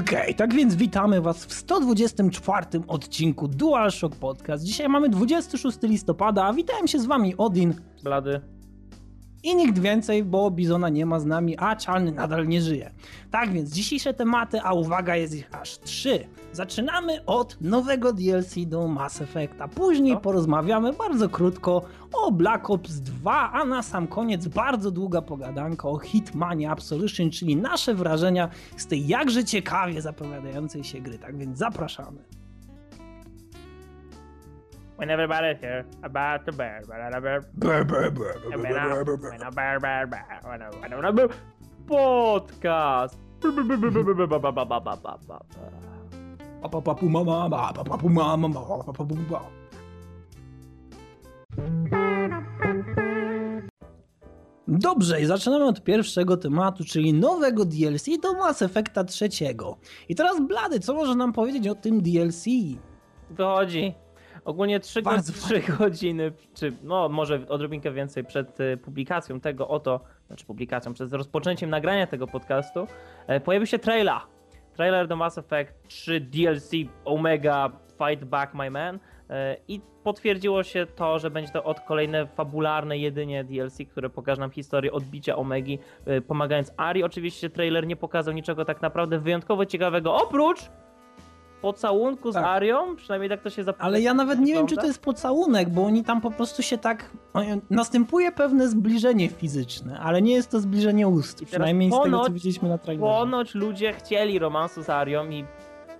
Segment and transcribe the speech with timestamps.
[0.00, 4.64] Okej, okay, tak więc witamy Was w 124 odcinku DualShock Podcast.
[4.64, 7.74] Dzisiaj mamy 26 listopada, a witałem się z Wami Odin.
[8.02, 8.57] Blady.
[9.42, 12.90] I nikt więcej, bo Bizona nie ma z nami, a Czalny nadal nie żyje.
[13.30, 16.24] Tak więc dzisiejsze tematy, a uwaga, jest ich aż trzy.
[16.52, 19.68] Zaczynamy od nowego DLC do Mass Effecta.
[19.68, 20.20] Później no.
[20.20, 25.98] porozmawiamy bardzo krótko o Black Ops 2, a na sam koniec bardzo długa pogadanka o
[25.98, 31.18] Hitmanie Absolution, czyli nasze wrażenia z tej jakże ciekawie zapowiadającej się gry.
[31.18, 32.37] Tak więc zapraszamy
[34.98, 36.82] when everybody's here about the bear.
[41.86, 43.18] Podcast.
[54.68, 59.76] Dobrze, i zaczynamy od pierwszego tematu, czyli nowego DLC do Mass Effecta trzeciego.
[60.08, 62.44] I teraz Blady, co może nam powiedzieć o tym DLC?
[63.30, 63.94] Wychodzi
[64.48, 70.00] Ogólnie 3, go 3 godziny, czy no może odrobinkę więcej przed y, publikacją tego oto,
[70.26, 72.86] znaczy publikacją, przed rozpoczęciem nagrania tego podcastu,
[73.26, 74.16] e, pojawił się trailer.
[74.74, 76.70] Trailer do Mass Effect 3 DLC
[77.04, 78.98] Omega Fight Back My Man
[79.30, 84.40] e, i potwierdziło się to, że będzie to od kolejne fabularne jedynie DLC, które pokaże
[84.40, 87.04] nam historię odbicia Omegi, e, pomagając Ari.
[87.04, 90.70] Oczywiście trailer nie pokazał niczego tak naprawdę wyjątkowo ciekawego, oprócz
[91.62, 92.44] pocałunku z tak.
[92.44, 93.84] Arią, przynajmniej tak to się zapowiada.
[93.84, 96.78] Ale ja nawet nie wiem, czy to jest pocałunek, bo oni tam po prostu się
[96.78, 97.10] tak...
[97.70, 102.32] Następuje pewne zbliżenie fizyczne, ale nie jest to zbliżenie ust, przynajmniej ponoć, z tego, co
[102.32, 103.06] widzieliśmy na trailerze.
[103.06, 105.44] Ponoć ludzie chcieli romansu z Arią i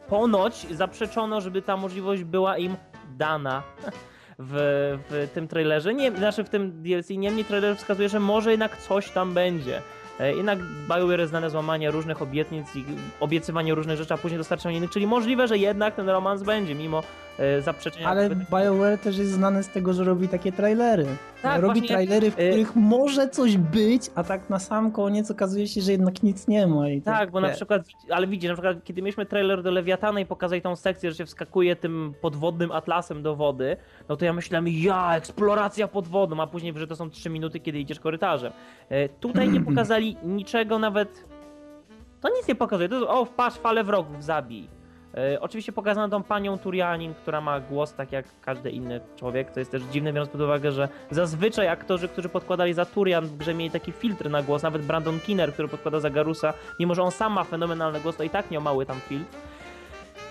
[0.08, 2.76] ponoć zaprzeczono, żeby ta możliwość była im
[3.16, 3.62] dana.
[4.40, 4.54] W,
[5.10, 9.10] w tym trailerze, nie, znaczy w tym DLC, niemniej trailer wskazuje, że może jednak coś
[9.10, 9.82] tam będzie.
[10.20, 12.84] E, jednak BioWare znane złamanie różnych obietnic i
[13.20, 17.02] obiecywanie różnych rzeczy, a później dostarczanie innych, czyli możliwe, że jednak ten romans będzie, mimo
[17.60, 18.08] zaprzeczenia.
[18.08, 21.06] Ale BioWare też jest znane z tego, że robi takie trailery.
[21.42, 24.92] Tak, robi właśnie, trailery, w e, których y może coś być, a tak na sam
[24.92, 26.82] koniec okazuje się, że jednak nic nie ma.
[27.04, 30.26] tak, tak, bo na przykład, ale widzisz, na przykład kiedy mieliśmy trailer do Lewiatana i
[30.26, 33.76] pokazali tą sekcję, że się wskakuje tym podwodnym atlasem do wody,
[34.08, 37.60] no to ja myślałem, ja, eksploracja pod wodą, a później, że to są 3 minuty,
[37.60, 38.52] kiedy idziesz korytarzem.
[39.20, 41.24] Tutaj nie pokazali niczego nawet...
[42.20, 44.77] To nic nie pokazuje, to jest, o, patrz, falę wrogów, zabij.
[45.14, 49.60] E, oczywiście pokazano tą panią Turianin, która ma głos tak jak każdy inny człowiek, to
[49.60, 53.54] jest też dziwne, biorąc pod uwagę, że zazwyczaj aktorzy, którzy podkładali za Turian w grze
[53.54, 57.10] mieli taki filtr na głos, nawet Brandon Kinner, który podkłada za Garusa, mimo że on
[57.10, 59.36] sam ma fenomenalny głos, to i tak miał mały tam filtr.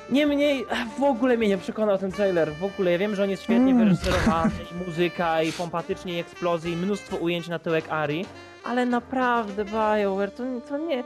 [0.10, 0.66] Niemniej
[1.00, 2.54] w ogóle mnie nie przekonał ten trailer.
[2.54, 3.78] W ogóle ja wiem, że on jest świetnie mm.
[3.78, 8.26] wyreżyserowany, i muzyka, i pompatycznie, i eksplozje, i mnóstwo ujęć na tyłek Ari,
[8.64, 11.04] ale naprawdę BioWare to, to nie.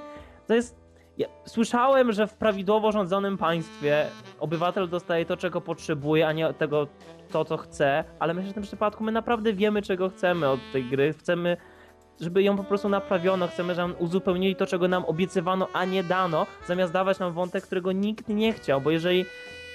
[0.47, 0.80] To jest
[1.21, 4.05] ja słyszałem, że w prawidłowo rządzonym państwie
[4.39, 6.87] obywatel dostaje to, czego potrzebuje, a nie tego,
[7.31, 10.59] to, co chce, ale myślę, że w tym przypadku my naprawdę wiemy, czego chcemy od
[10.73, 11.13] tej gry.
[11.13, 11.57] Chcemy,
[12.19, 16.47] żeby ją po prostu naprawiono, chcemy, żeby uzupełnili to, czego nam obiecywano, a nie dano,
[16.67, 19.25] zamiast dawać nam wątek, którego nikt nie chciał, bo jeżeli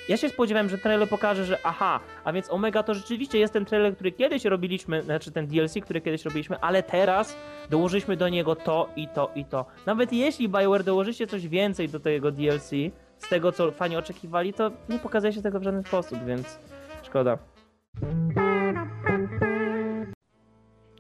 [0.08, 3.64] ja się spodziewałem, że trailer pokaże, że aha, a więc Omega to rzeczywiście jest ten
[3.64, 7.36] trailer, który kiedyś robiliśmy, znaczy ten DLC, który kiedyś robiliśmy, ale teraz
[7.70, 9.66] dołożyliśmy do niego to i to i to.
[9.86, 12.70] Nawet jeśli Bioware dołożycie coś więcej do tego DLC,
[13.18, 16.58] z tego co fani oczekiwali, to nie pokazuje się tego w żaden sposób, więc
[17.02, 17.38] szkoda.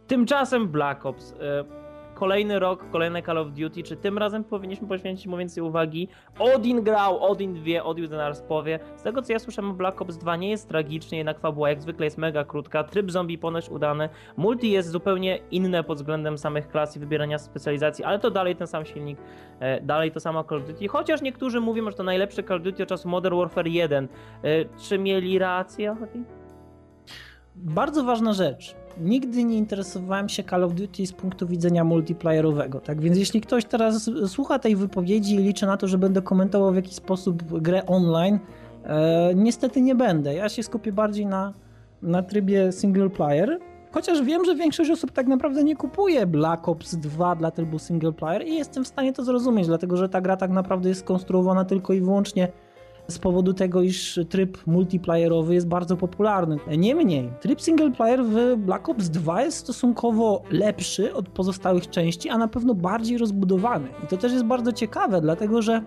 [0.06, 1.30] Tymczasem Black Ops.
[1.30, 1.85] Y
[2.16, 6.08] kolejny rok, kolejne Call of Duty, czy tym razem powinniśmy poświęcić mu więcej uwagi?
[6.38, 8.78] Odin grał, Odin wie, Odin zaraz powie.
[8.96, 12.06] Z tego co ja słyszałem, Black Ops 2 nie jest tragicznie, jednak fabuła jak zwykle
[12.06, 16.96] jest mega krótka, tryb zombie ponoć udany, multi jest zupełnie inne pod względem samych klas
[16.96, 19.18] i wybierania specjalizacji, ale to dalej ten sam silnik,
[19.60, 22.62] e, dalej to samo Call of Duty, chociaż niektórzy mówią, że to najlepsze Call of
[22.62, 24.08] Duty od czasu Modern Warfare 1.
[24.42, 24.48] E,
[24.78, 25.96] czy mieli rację?
[27.56, 32.80] Bardzo ważna rzecz nigdy nie interesowałem się Call of Duty z punktu widzenia multiplayerowego.
[32.80, 36.72] Tak więc jeśli ktoś teraz słucha tej wypowiedzi i liczy na to, że będę komentował
[36.72, 38.38] w jakiś sposób grę online,
[38.84, 40.34] e, niestety nie będę.
[40.34, 41.52] Ja się skupię bardziej na,
[42.02, 43.58] na trybie single player.
[43.92, 48.12] Chociaż wiem, że większość osób tak naprawdę nie kupuje Black Ops 2 dla trybu single
[48.12, 51.64] player i jestem w stanie to zrozumieć, dlatego że ta gra tak naprawdę jest skonstruowana
[51.64, 52.48] tylko i wyłącznie
[53.08, 56.58] z powodu tego, iż tryb multiplayerowy jest bardzo popularny.
[56.78, 62.38] Niemniej, tryb single player w Black Ops 2 jest stosunkowo lepszy od pozostałych części, a
[62.38, 63.88] na pewno bardziej rozbudowany.
[64.04, 65.82] I to też jest bardzo ciekawe, dlatego że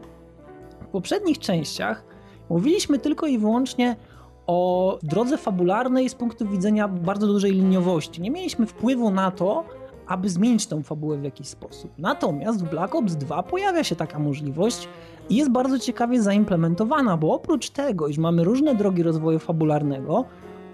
[0.82, 2.06] w poprzednich częściach
[2.50, 3.96] mówiliśmy tylko i wyłącznie
[4.48, 8.22] o drodze fabularnej z punktu widzenia bardzo dużej liniowości.
[8.22, 9.64] Nie mieliśmy wpływu na to,
[10.10, 11.92] aby zmienić tą fabułę w jakiś sposób.
[11.98, 14.88] Natomiast w Black Ops 2 pojawia się taka możliwość
[15.30, 20.26] i jest bardzo ciekawie zaimplementowana, bo oprócz tego, iż mamy różne drogi rozwoju fabularnego,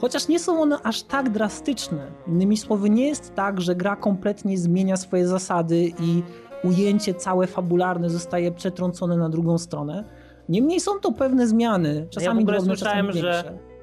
[0.01, 2.07] chociaż nie są one aż tak drastyczne.
[2.27, 6.23] Innymi słowy, nie jest tak, że gra kompletnie zmienia swoje zasady i
[6.63, 10.03] ujęcie całe fabularne zostaje przetrącone na drugą stronę.
[10.49, 13.49] Niemniej są to pewne zmiany, czasami ja drobne, słyszałem, czasami że większe.
[13.49, 13.74] e, z-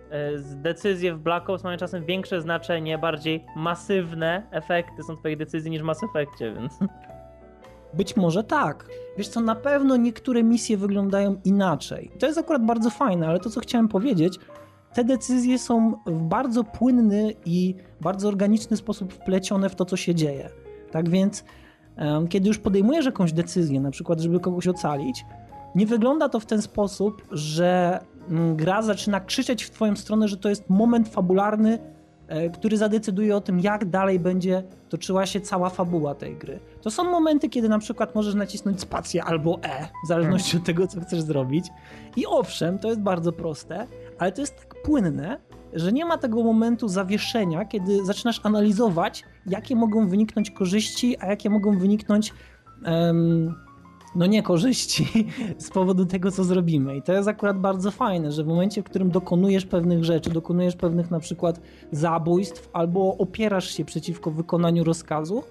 [0.54, 5.82] decyzje w Black Ops mają czasem większe znaczenie, bardziej masywne efekty są twoich decyzji niż
[5.82, 6.78] w Mass Effectie, więc...
[7.94, 8.88] Być może tak.
[9.18, 12.10] Wiesz co, na pewno niektóre misje wyglądają inaczej.
[12.18, 14.38] To jest akurat bardzo fajne, ale to co chciałem powiedzieć,
[14.94, 20.14] te decyzje są w bardzo płynny i bardzo organiczny sposób wplecione w to, co się
[20.14, 20.50] dzieje.
[20.90, 21.44] Tak więc,
[21.96, 25.24] em, kiedy już podejmujesz jakąś decyzję, na przykład, żeby kogoś ocalić,
[25.74, 28.00] nie wygląda to w ten sposób, że
[28.54, 31.78] gra zaczyna krzyczeć w twoją stronę, że to jest moment fabularny,
[32.28, 36.60] e, który zadecyduje o tym, jak dalej będzie toczyła się cała fabuła tej gry.
[36.82, 40.86] To są momenty, kiedy na przykład możesz nacisnąć spację albo E, w zależności od tego,
[40.86, 41.66] co chcesz zrobić.
[42.16, 43.86] I owszem, to jest bardzo proste,
[44.18, 45.38] ale to jest tak płynne,
[45.72, 51.50] że nie ma tego momentu zawieszenia, kiedy zaczynasz analizować, jakie mogą wyniknąć korzyści, a jakie
[51.50, 52.34] mogą wyniknąć.
[52.84, 53.54] em,
[54.14, 55.26] no nie korzyści
[55.58, 56.96] z powodu tego, co zrobimy.
[56.96, 60.76] I to jest akurat bardzo fajne, że w momencie, w którym dokonujesz pewnych rzeczy, dokonujesz
[60.76, 61.60] pewnych na przykład
[61.92, 65.42] zabójstw albo opierasz się przeciwko wykonaniu rozkazu,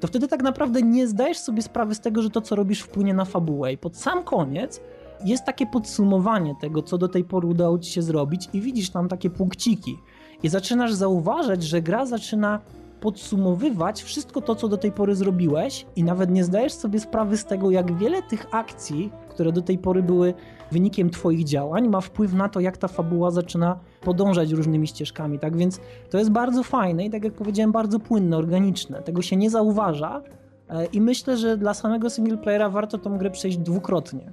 [0.00, 3.14] to wtedy tak naprawdę nie zdajesz sobie sprawy z tego, że to, co robisz, wpłynie
[3.14, 3.72] na fabułę.
[3.72, 4.80] I pod sam koniec
[5.24, 9.08] jest takie podsumowanie tego, co do tej pory udało ci się zrobić, i widzisz tam
[9.08, 9.98] takie punkciki.
[10.42, 12.60] I zaczynasz zauważać, że gra zaczyna
[13.00, 17.44] podsumowywać wszystko to, co do tej pory zrobiłeś, i nawet nie zdajesz sobie sprawy z
[17.44, 20.34] tego, jak wiele tych akcji, które do tej pory były
[20.72, 25.38] wynikiem Twoich działań, ma wpływ na to, jak ta fabuła zaczyna podążać różnymi ścieżkami.
[25.38, 25.80] Tak więc
[26.10, 29.02] to jest bardzo fajne i, tak jak powiedziałem, bardzo płynne, organiczne.
[29.02, 30.22] Tego się nie zauważa.
[30.68, 34.32] e, I myślę, że dla samego singleplayera warto tą grę przejść dwukrotnie.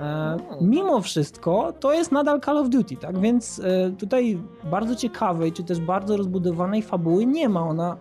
[0.00, 4.38] E, Mimo wszystko to jest nadal Call of Duty, tak więc e, tutaj
[4.70, 7.60] bardzo ciekawej, czy też bardzo rozbudowanej fabuły nie ma.
[7.68, 7.96] Ona,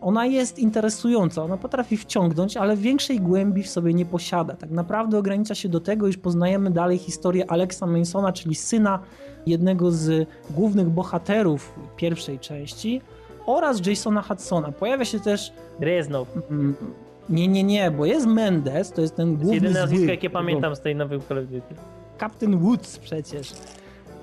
[0.00, 4.54] ona jest interesująca, ona potrafi wciągnąć, ale większej głębi w sobie nie posiada.
[4.54, 8.98] Tak naprawdę ogranicza się do tego, iż poznajemy dalej historię Alexa Mansona, czyli syna
[9.46, 13.00] jednego z głównych bohaterów pierwszej części
[13.46, 14.72] oraz Jasona Hudsona.
[14.72, 16.26] Pojawia się też Gryznął.
[17.30, 20.30] Nie, nie, nie, bo jest Mendes, to jest ten To jest główny jedyne nazwisko, jakie
[20.30, 21.74] pamiętam z tej nowej Call of Duty.
[22.20, 23.52] Captain Woods przecież.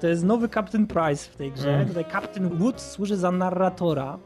[0.02, 1.76] To jest nowy Captain Price w tej grze.
[1.76, 1.88] Mm.
[1.88, 4.18] Tutaj Captain Woods służy za narratora.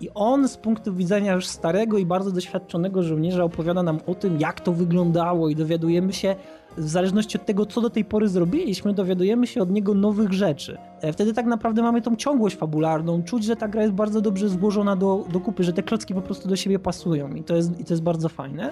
[0.00, 4.40] I on z punktu widzenia już starego i bardzo doświadczonego żołnierza opowiada nam o tym,
[4.40, 6.36] jak to wyglądało i dowiadujemy się,
[6.76, 10.78] w zależności od tego, co do tej pory zrobiliśmy, dowiadujemy się od niego nowych rzeczy.
[11.00, 14.48] E, Wtedy tak naprawdę mamy tą ciągłość fabularną, czuć, że ta gra jest bardzo dobrze
[14.48, 17.80] złożona do, do kupy, że te klocki po prostu do siebie pasują i to jest,
[17.80, 18.70] i to jest bardzo fajne.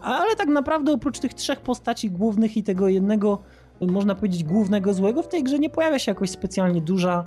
[0.00, 3.38] Ale tak naprawdę oprócz tych trzech postaci głównych i tego jednego,
[3.80, 7.24] można powiedzieć, głównego złego, w tej grze nie pojawia się jakoś specjalnie duża,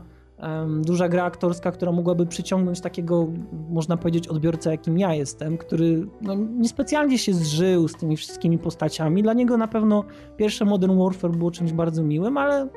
[0.85, 3.27] duża gra aktorska, która mogłaby przyciągnąć takiego,
[3.69, 9.23] można powiedzieć, odbiorcę, jakim ja jestem, który no, niespecjalnie się zżył z tymi wszystkimi postaciami.
[9.23, 10.03] Dla niego na pewno
[10.37, 12.67] pierwsze Modern Warfare było czymś bardzo miłym, ale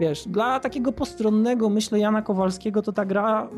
[0.00, 3.50] wiesz, dla takiego postronnego, myślę, Jana Kowalskiego, to ta gra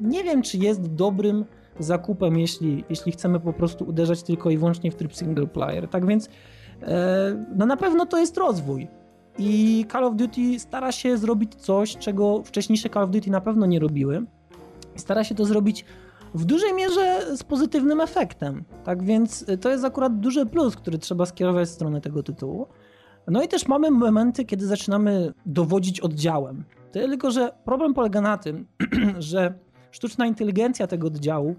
[0.00, 1.44] nie wiem, czy jest dobrym
[1.78, 5.88] zakupem, jeśli, jeśli chcemy po prostu uderzać tylko i wyłącznie w tryb single player.
[5.88, 6.28] Tak więc
[6.82, 8.88] e, no na pewno to jest rozwój.
[9.38, 13.66] I Call of Duty stara się zrobić coś, czego wcześniejsze Call of Duty na pewno
[13.66, 14.24] nie robiły.
[14.96, 15.84] Stara się to zrobić
[16.34, 18.64] w dużej mierze z pozytywnym efektem.
[18.84, 22.66] Tak więc e, to jest akurat duży plus, który trzeba skierować w stronę tego tytułu.
[23.26, 26.64] No i też mamy momenty, kiedy zaczynamy dowodzić oddziałem.
[26.92, 28.66] Tylko, że problem polega na tym,
[29.18, 29.54] że
[29.90, 31.54] sztuczna inteligencja tego oddziału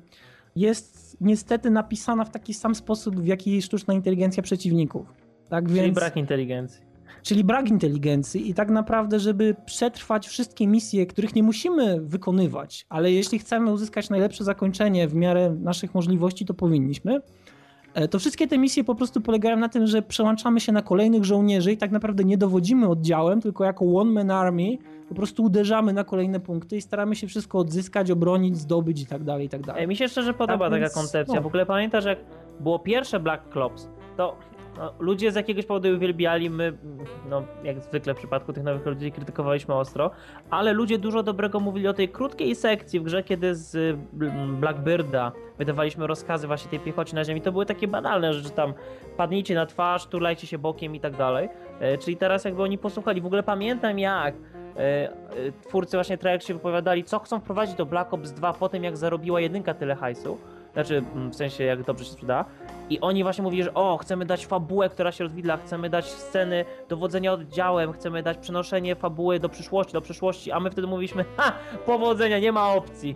[0.56, 5.14] jest niestety napisana w taki sam sposób, w jaki sztuczna inteligencja przeciwników.
[5.50, 6.89] Tak Czyli więc, brak inteligencji.
[7.24, 13.12] Czyli brak inteligencji i tak naprawdę, żeby przetrwać wszystkie misje, których nie musimy wykonywać, ale
[13.12, 17.20] jeśli chcemy uzyskać najlepsze zakończenie w miarę naszych możliwości, to powinniśmy.
[17.94, 21.26] E, To wszystkie te misje po prostu polegają na tym, że przełączamy się na kolejnych
[21.26, 24.78] żołnierzy i tak naprawdę nie dowodzimy oddziałem, tylko jako one man army
[25.10, 29.24] po prostu uderzamy na kolejne punkty i staramy się wszystko odzyskać, obronić, zdobyć i tak
[29.24, 29.88] dalej, i tak dalej.
[29.88, 31.36] Mi się szczerze podoba Tak taka więc, koncepcja.
[31.36, 31.42] no.
[31.42, 32.20] W ogóle pamiętasz, jak
[32.60, 34.36] było pierwsze Black Ops, to
[34.80, 36.74] no, ludzie z jakiegoś powodu uwielbiali, my,
[37.30, 40.12] no jak zwykle w przypadku tych nowych ludzi krytykowaliśmy ostro,
[40.50, 43.98] ale ludzie dużo dobrego mówili o tej krótkiej sekcji w grze, kiedy z y,
[44.60, 47.42] Blackbirda wydawaliśmy rozkazy właśnie tej piechocie na ziemi.
[47.42, 48.74] To były takie banalne rzeczy tam,
[49.18, 51.50] padnijcie na twarz, turlajcie się bokiem i tak dalej.
[51.80, 53.22] E, Czyli teraz jakby oni posłuchali.
[53.22, 55.12] W ogóle pamiętam jak e, e,
[55.68, 58.98] twórcy właśnie Treyarch się wypowiadali, co chcą wprowadzić do Black Ops 2 po tym, jak
[58.98, 60.38] zarobiła jedynka tyle hajsu.
[60.74, 62.46] Znaczy mm, w sensie jak dobrze się sprzeda.
[62.90, 66.66] I oni właśnie mówili, że o, chcemy dać fabułę, która się rozwidla, chcemy dać sceny
[66.90, 71.54] dowodzenia oddziałem, chcemy dać przenoszenie fabuły do przyszłości, do przyszłości, a my wtedy mówiliśmy, ha,
[71.86, 73.16] powodzenia, nie ma opcji.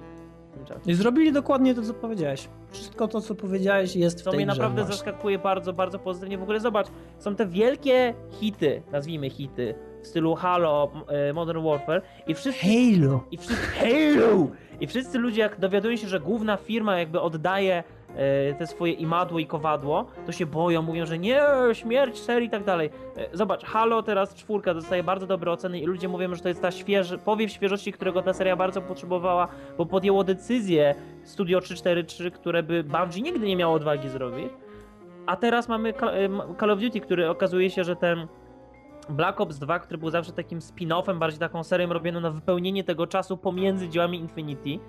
[0.85, 2.49] I zrobili dokładnie to, co powiedziałeś.
[2.71, 4.95] Wszystko to, co powiedziałeś jest w Co tej mnie naprawdę właśnie.
[4.95, 6.37] zaskakuje bardzo, bardzo pozytywnie.
[6.37, 6.87] W ogóle zobacz,
[7.19, 13.23] są te wielkie hity, nazwijmy hity, w stylu Halo, e, Modern Warfare i wszyscy Halo!
[13.31, 14.47] I wszyscy, Halo!
[14.81, 17.83] I wszyscy ludzie, jak dowiadują się, że główna firma jakby oddaje
[18.15, 21.41] e, te swoje imadło i kowadło, to się boją, mówią, że nie,
[21.73, 22.89] śmierć serii i tak dalej.
[23.17, 26.61] E, zobacz, Halo teraz czwórka dostaje bardzo dobre oceny i ludzie mówią, że to jest
[26.61, 32.63] ta świeży, powiew świeżości, którego ta seria bardzo potrzebowała, bo podjęło decyzję Studio 343, które
[32.63, 34.49] by Bungie nigdy nie miało odwagi zrobić.
[35.25, 35.93] A teraz mamy e,
[36.59, 38.27] Call of Duty, który okazuje się, że ten
[39.09, 43.07] Black Ops 2, który był zawsze takim spin-offem, bardziej taką serią robioną na wypełnienie tego
[43.07, 44.79] czasu pomiędzy dziełami Infinity,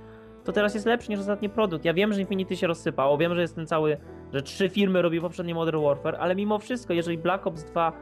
[0.44, 1.84] to teraz jest lepszy niż ostatni produkt.
[1.84, 3.96] Ja wiem, że Infinity się rozsypało, wiem, że jest ten cały,
[4.32, 7.92] że trzy firmy robiły poprzednie Modern Warfare, ale mimo wszystko, jeżeli Black Ops 2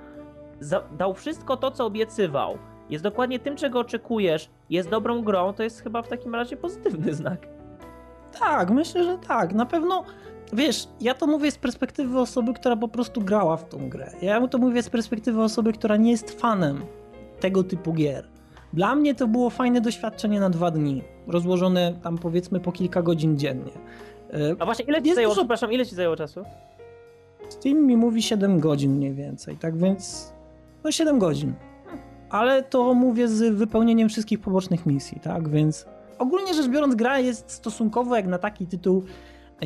[0.60, 2.58] za- dał wszystko to, co obiecywał,
[2.90, 7.14] jest dokładnie tym, czego oczekujesz, jest dobrą grą, to jest chyba w takim razie pozytywny
[7.22, 7.46] znak.
[8.40, 9.52] Tak, myślę, że tak.
[9.54, 10.04] Na pewno,
[10.52, 14.10] wiesz, ja to mówię z perspektywy osoby, która po prostu grała w tą grę.
[14.22, 16.80] Ja to mówię z perspektywy osoby, która nie jest fanem
[17.40, 18.24] tego typu gier.
[18.72, 23.38] Dla mnie to było fajne doświadczenie na dwa dni, rozłożone tam powiedzmy po kilka godzin
[23.38, 23.72] dziennie.
[24.32, 26.44] E, A właśnie, ile ci Jest zajęło, dużo- przepraszam, ile ci zajęło czasu?
[27.48, 30.32] Steam mi mówi 7 godzin mniej więcej, tak więc
[30.84, 31.52] no 7 godzin.
[32.30, 35.86] Ale to mówię z wypełnieniem wszystkich pobocznych misji, tak więc
[36.18, 39.02] ogólnie rzecz biorąc gra jest stosunkowo jak na taki tytuł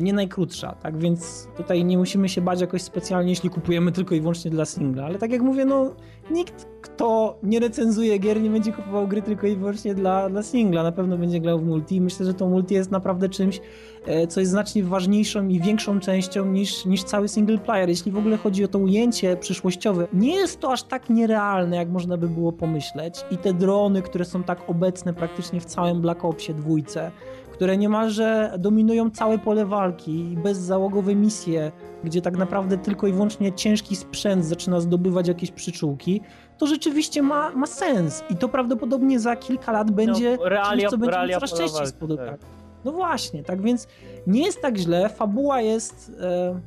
[0.01, 4.21] nie najkrótsza, tak więc tutaj nie musimy się bać jakoś specjalnie, jeśli kupujemy tylko i
[4.21, 5.95] wyłącznie dla singla, ale tak jak mówię, no
[6.31, 10.83] nikt kto nie recenzuje gier nie będzie kupował gry tylko i wyłącznie dla, dla singla,
[10.83, 13.61] na pewno będzie grał w multi i myślę, że to multi jest naprawdę czymś,
[14.05, 17.89] e, co jest znacznie ważniejszą i większą częścią niż, niż cały single player.
[17.89, 21.89] Jeśli w ogóle chodzi o to ujęcie przyszłościowe, nie jest to aż tak nierealne, jak
[21.89, 23.25] można by było pomyśleć.
[23.31, 27.11] I te drony, które są tak obecne praktycznie w całym Black Opsie dwójce,
[27.57, 31.71] które niemalże dominują całe pole walki i bezzałogowe misje,
[32.03, 36.21] gdzie tak naprawdę tylko i wyłącznie ciężki sprzęt zaczyna zdobywać jakieś przyczółki,
[36.57, 38.23] to rzeczywiście ma, ma sens.
[38.29, 42.29] I to prawdopodobnie za kilka lat będzie no, realia, czymś, co będzie coraz częściej spotykać.
[42.29, 42.39] tak.
[42.85, 43.87] No właśnie, tak więc
[44.27, 45.09] nie jest tak źle.
[45.09, 46.11] Fabuła jest.
[46.21, 46.59] E,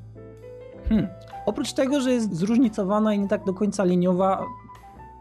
[0.89, 1.09] hmm,
[1.47, 4.45] oprócz tego, że jest zróżnicowana i nie tak do końca liniowa,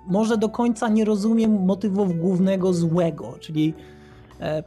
[0.07, 3.73] może do końca nie rozumiem motywów głównego złego, czyli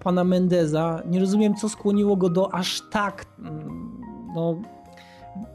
[0.02, 1.02] pana Mendeza.
[1.06, 3.24] Nie rozumiem, co skłoniło go do aż tak.
[3.38, 4.02] mm,
[4.34, 4.56] No,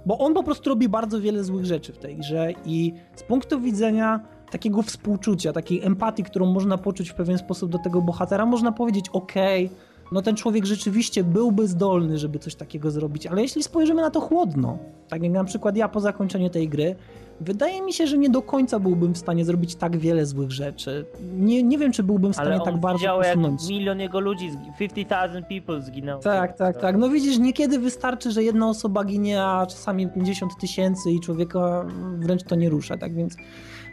[0.05, 3.59] bo on po prostu robi bardzo wiele złych rzeczy w tej grze i z punktu
[3.59, 4.19] widzenia
[4.51, 9.09] takiego współczucia, takiej empatii, którą można poczuć w pewien sposób do tego bohatera, można powiedzieć,
[9.09, 9.69] okej,
[10.11, 14.21] no ten człowiek rzeczywiście byłby zdolny, żeby coś takiego zrobić, ale jeśli spojrzymy na to
[14.21, 14.77] chłodno,
[15.09, 16.95] tak jak na przykład ja po zakończeniu tej gry,
[17.41, 21.05] wydaje mi się, że nie do końca byłbym w stanie zrobić tak wiele złych rzeczy.
[21.33, 23.67] Nie, nie wiem, czy byłbym w stanie Ale on tak bardzo widział, jak posunąć.
[23.69, 26.21] milion jego ludzi, zgi- 50,000 people zginęło.
[26.21, 26.97] Tak, tak, tak.
[26.97, 31.85] No widzisz, niekiedy wystarczy, że jedna osoba ginie, a czasami 50 tysięcy i człowieka
[32.19, 33.35] wręcz to nie rusza, tak więc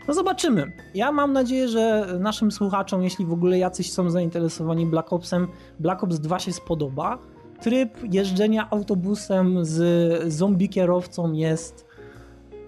[0.09, 0.73] no zobaczymy.
[0.95, 5.49] Ja mam nadzieję, że naszym słuchaczom, jeśli w ogóle jacyś są zainteresowani Black Opsem,
[5.79, 7.19] Black Ops 2 się spodoba.
[7.61, 11.84] Tryb jeżdżenia autobusem z zombie kierowcą jest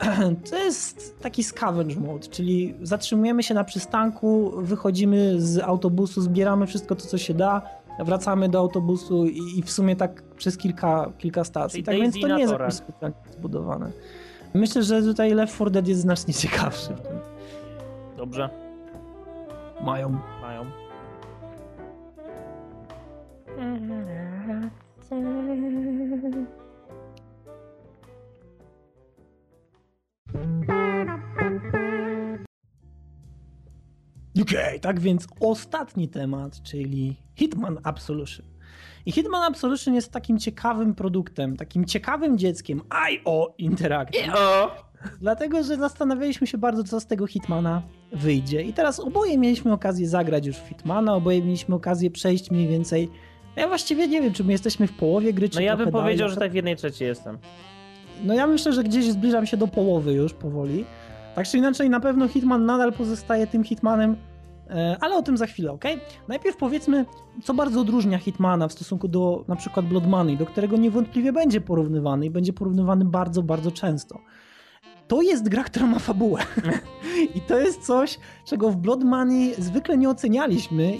[0.50, 6.94] to jest taki scavenge mode, czyli zatrzymujemy się na przystanku, wychodzimy z autobusu, zbieramy wszystko
[6.94, 7.62] to, co się da,
[8.04, 11.76] wracamy do autobusu i, i w sumie tak przez kilka, kilka stacji.
[11.76, 13.90] Czyli tak Daisy więc to nie jest jakoś specjalnie zbudowane.
[14.54, 16.94] Myślę, że tutaj Left 4 Dead jest znacznie ciekawszy.
[16.94, 17.18] w tym.
[18.16, 18.50] Dobrze,
[19.84, 20.18] Mają.
[34.42, 38.46] Okej, tak więc ostatni temat, czyli Hitman Absolution.
[39.06, 44.34] I Hitman Absolution jest takim ciekawym produktem, takim ciekawym dzieckiem IO Interactive.
[44.34, 44.70] O!
[45.20, 48.62] Dlatego, że zastanawialiśmy się bardzo, co z tego Hitmana wyjdzie.
[48.62, 53.10] I teraz oboje mieliśmy okazję zagrać już w Hitmana, oboje mieliśmy okazję przejść mniej więcej.
[53.56, 56.18] Ja właściwie nie wiem, czy my jesteśmy w połowie gry, czy No ja bym powiedział,
[56.28, 56.34] dalej.
[56.34, 57.38] że tak w jednej trzeciej jestem.
[58.24, 60.84] No ja myślę, że gdzieś zbliżam się do połowy już powoli.
[61.36, 64.16] Tak czy inaczej, na pewno Hitman nadal pozostaje tym Hitmanem,
[64.70, 65.84] e, ale o tym za chwilę, ok?
[66.28, 67.04] Najpierw powiedzmy,
[67.44, 71.60] co bardzo odróżnia Hitmana w stosunku do na przykład Blood Money, do którego niewątpliwie będzie
[71.60, 74.20] porównywany i będzie porównywany bardzo, bardzo często.
[75.08, 76.40] To jest gra, która ma fabułę.
[77.36, 80.92] I to jest coś, czego w Blood Money zwykle nie ocenialiśmy,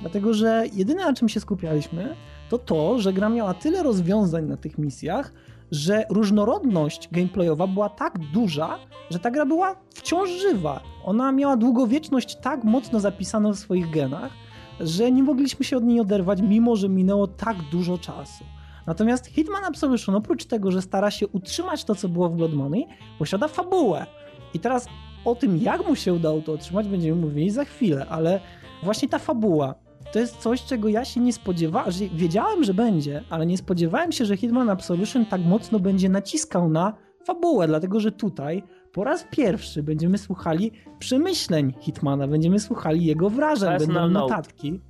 [0.00, 2.16] dlatego że jedyne na czym się skupialiśmy,
[2.48, 5.32] to to, że gra miała tyle rozwiązań na tych misjach,
[5.70, 8.78] że różnorodność gameplayowa była tak duża,
[9.10, 10.80] że ta gra była wciąż żywa.
[11.04, 14.32] Ona miała długowieczność tak mocno zapisaną w swoich genach,
[14.80, 18.44] że nie mogliśmy się od niej oderwać, mimo że minęło tak dużo czasu.
[18.86, 22.86] Natomiast Hitman Absolution, oprócz tego, że stara się utrzymać to, co było w Blood Money,
[23.18, 24.06] posiada fabułę.
[24.54, 24.86] I teraz
[25.24, 28.40] o tym, jak mu się udało to otrzymać, będziemy mówili za chwilę, ale
[28.82, 29.74] właśnie ta fabuła
[30.12, 34.24] to jest coś, czego ja się nie spodziewałem, wiedziałem, że będzie, ale nie spodziewałem się,
[34.24, 36.92] że Hitman Absolution tak mocno będzie naciskał na
[37.24, 38.62] fabułę, dlatego że tutaj
[38.92, 44.80] po raz pierwszy będziemy słuchali przemyśleń Hitmana, będziemy słuchali jego wrażeń, będą Personal notatki,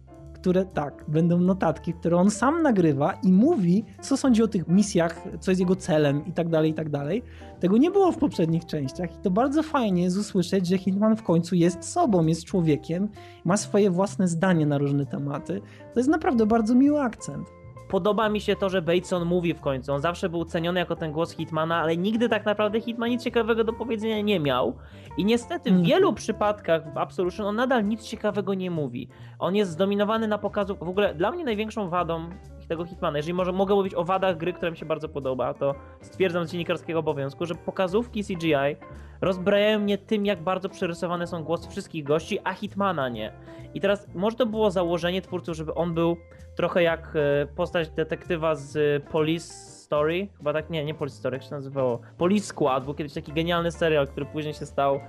[0.40, 5.24] które tak, będą notatki, które on sam nagrywa i mówi, co sądzi o tych misjach,
[5.40, 7.22] co jest jego celem i tak dalej, i tak dalej.
[7.60, 11.22] Tego nie było w poprzednich częściach i to bardzo fajnie jest usłyszeć, że Hitman w
[11.22, 13.08] końcu jest sobą, jest człowiekiem,
[13.44, 15.60] ma swoje własne zdanie na różne tematy.
[15.94, 17.57] To jest naprawdę bardzo miły akcent.
[17.88, 19.92] Podoba mi się to, że Bateson mówi w końcu.
[19.92, 23.64] On zawsze był ceniony jako ten głos Hitmana, ale nigdy tak naprawdę Hitman nic ciekawego
[23.64, 24.76] do powiedzenia nie miał.
[25.18, 25.84] I niestety w Mhm.
[25.86, 29.08] wielu przypadkach w Absolution on nadal nic ciekawego nie mówi.
[29.38, 30.76] On jest zdominowany na pokazu.
[30.76, 32.28] W ogóle dla mnie największą wadą
[32.68, 35.74] tego Hitmana, jeżeli może, mogę mówić o wadach gry, która mi się bardzo podoba, to
[36.00, 38.76] stwierdzam z dziennikarskiego obowiązku, że pokazówki CGI
[39.20, 43.32] rozbrajają mnie tym, jak bardzo przerysowane są głosy wszystkich gości, a Hitmana nie.
[43.74, 46.16] I teraz może to było założenie twórców, żeby on był
[46.56, 51.36] trochę jak e, postać detektywa z e, Police Story, chyba tak, nie, nie Police Story,
[51.36, 55.00] jak się nazywało, Police Squad, był kiedyś taki genialny serial, który później się stał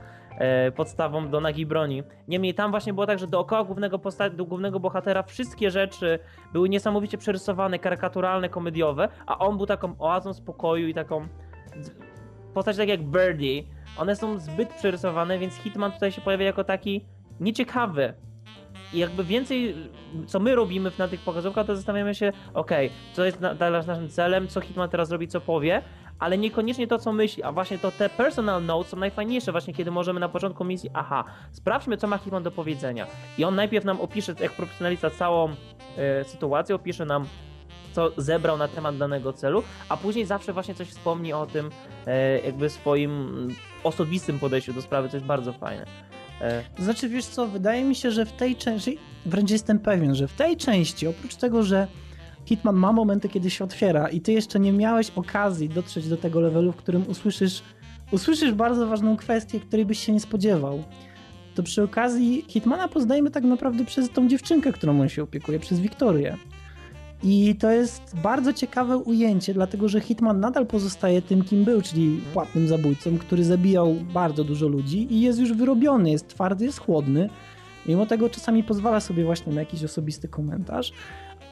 [0.76, 2.04] podstawą do Nagi Broni.
[2.28, 4.00] Niemniej tam właśnie było tak, że dookoła głównego,
[4.34, 6.20] do głównego bohatera wszystkie rzeczy
[6.54, 11.28] były niesamowicie przerysowane, karykaturalne, komediowe, a on był taką oazą spokoju i taką
[12.54, 13.64] postać tak jak Birdie.
[13.98, 17.06] One są zbyt przerysowane, więc Hitman tutaj się pojawia jako taki
[17.40, 18.14] nieciekawy.
[18.94, 19.76] I jakby więcej,
[20.26, 23.42] co my robimy na tych pokazówkach, to zastanawiamy się, okej, co jest
[23.88, 25.82] naszym celem, co Hitman teraz robi, co powie,
[26.20, 29.92] ale niekoniecznie to, co myśli, a właśnie to te personal notes są najfajniejsze właśnie, kiedy
[29.92, 33.08] możemy na początku misji, aha, sprawdźmy, co ma Hitman do powiedzenia.
[33.38, 35.50] I on najpierw nam opisze, jak profesjonalista, całą
[35.98, 37.26] e, sytuację, opisze nam,
[37.94, 41.70] co zebrał na temat danego celu, a później zawsze właśnie coś wspomni o tym,
[42.08, 43.48] e, jakby swoim
[43.84, 45.86] osobistym podejściu do sprawy, co jest bardzo fajne.
[46.42, 50.16] E, To znaczy, wiesz co, wydaje mi się, że w tej części, wręcz jestem pewien,
[50.16, 51.88] że w tej części, oprócz tego, że
[52.50, 56.40] Hitman ma momenty, kiedy się otwiera i ty jeszcze nie miałeś okazji dotrzeć do tego
[56.40, 57.62] levelu, w którym usłyszysz,
[58.12, 60.84] usłyszysz bardzo ważną kwestię, której byś się nie spodziewał.
[61.56, 65.80] To przy okazji Hitmana poznajemy tak naprawdę przez tą dziewczynkę, którą on się opiekuje, przez
[65.80, 66.38] Wiktorię.
[67.24, 72.22] I to jest bardzo ciekawe ujęcie, dlatego że Hitman nadal pozostaje tym, kim był, czyli
[72.34, 77.30] płatnym zabójcą, który zabijał bardzo dużo ludzi i jest już wyrobiony, jest twardy, jest chłodny.
[77.86, 80.94] Mimo tego czasami pozwala sobie właśnie na jakiś osobisty komentarz,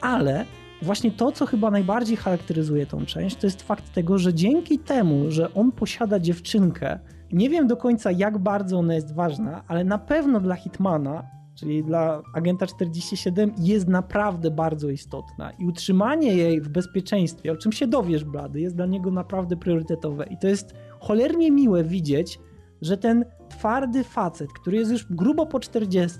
[0.01, 0.45] ale
[0.81, 5.31] właśnie to, co chyba najbardziej charakteryzuje tą część, to jest fakt tego, że dzięki temu,
[5.31, 6.99] że on posiada dziewczynkę,
[7.31, 11.83] nie wiem do końca jak bardzo ona jest ważna, ale na pewno dla Hitmana czyli
[11.83, 15.51] dla agenta 47 jest naprawdę bardzo istotna.
[15.51, 20.25] I utrzymanie jej w bezpieczeństwie, o czym się dowiesz blady, jest dla niego naprawdę priorytetowe.
[20.25, 22.39] I to jest cholernie miłe widzieć,
[22.81, 26.19] że ten twardy facet, który jest już grubo po 40,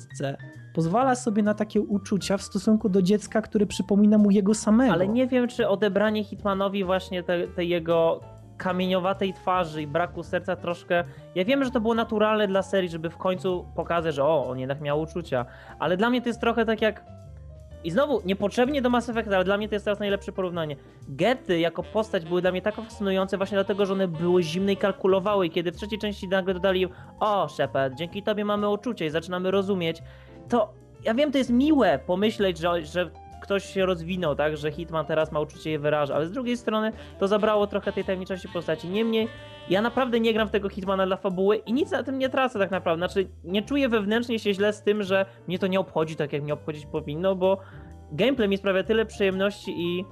[0.78, 4.94] pozwala sobie na takie uczucia w stosunku do dziecka, które przypomina mu jego samego.
[4.94, 8.20] Ale nie wiem, czy odebranie Hitmanowi właśnie tej te jego
[8.58, 11.04] kamieniowatej twarzy i braku serca troszkę.
[11.36, 14.60] Ja wiem, że to było naturalne dla serii, żeby w końcu pokazać, że o, on
[14.60, 15.46] jednak miał uczucia.
[15.80, 17.04] Ale dla mnie to jest trochę tak jak.
[17.84, 20.76] I znowu, niepotrzebnie do Mass Effect, ale dla mnie to jest teraz najlepsze porównanie.
[21.10, 24.78] Gety jako postać były dla mnie tak fascynujące właśnie dlatego, że one były zimne i
[24.78, 26.88] kalkulowały i kiedy w trzeciej części nagle dodali
[27.20, 30.02] o, Shepard, dzięki tobie mamy uczucie i zaczynamy rozumieć,
[30.50, 35.06] to ja wiem, to jest miłe pomyśleć, że, że ktoś się rozwinął, tak, że Hitman
[35.06, 38.90] teraz ma uczucie je wyraża, ale z drugiej strony to zabrało trochę tej tajemniczości postaci.
[38.90, 39.28] Niemniej,
[39.70, 42.60] ja naprawdę nie gram w tego Hitmana dla fabuły i nic na tym nie tracę
[42.60, 43.08] tak naprawdę.
[43.08, 46.44] Znaczy, nie czuję wewnętrznie się źle z tym, że mnie to nie obchodzi tak, jak
[46.44, 47.58] mnie obchodzić powinno, bo
[48.12, 50.06] gameplay mi sprawia tyle przyjemności i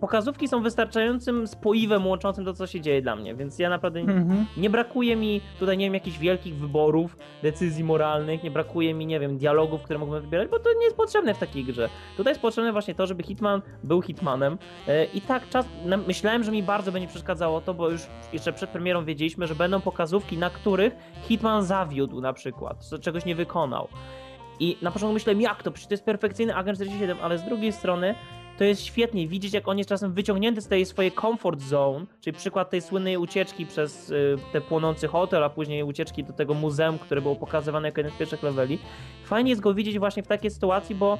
[0.00, 4.46] pokazówki są wystarczającym spoiwem łączącym to, co się dzieje dla mnie, więc ja naprawdę Mhm.
[4.56, 9.20] nie brakuje mi tutaj, nie wiem, jakichś wielkich wyborów, decyzji moralnych, nie brakuje mi, nie
[9.20, 11.88] wiem, dialogów, które mógłbym wybierać, bo to nie jest potrzebne w takiej grze.
[12.16, 14.58] Tutaj jest potrzebne właśnie to, żeby Hitman był Hitmanem
[14.88, 15.66] E, i tak czas,
[16.06, 18.00] myślałem, że mi bardzo będzie przeszkadzało to, bo już
[18.32, 23.34] jeszcze przed premierą wiedzieliśmy, że będą pokazówki, na których Hitman zawiódł na przykład, czegoś nie
[23.34, 23.88] wykonał.
[24.60, 27.72] I na początku myślałem, jak to, przecież to jest perfekcyjny Agent 47, ale z drugiej
[27.72, 28.14] strony
[28.58, 32.36] to jest świetnie widzieć, jak on jest czasem wyciągnięty z tej swojej comfort zone, czyli
[32.36, 36.98] przykład tej słynnej ucieczki przez y, ten płonący hotel, a później ucieczki do tego muzeum,
[36.98, 38.78] które było pokazywane jako jeden z pierwszych leveli.
[39.24, 41.18] Fajnie jest go widzieć właśnie w takiej sytuacji, bo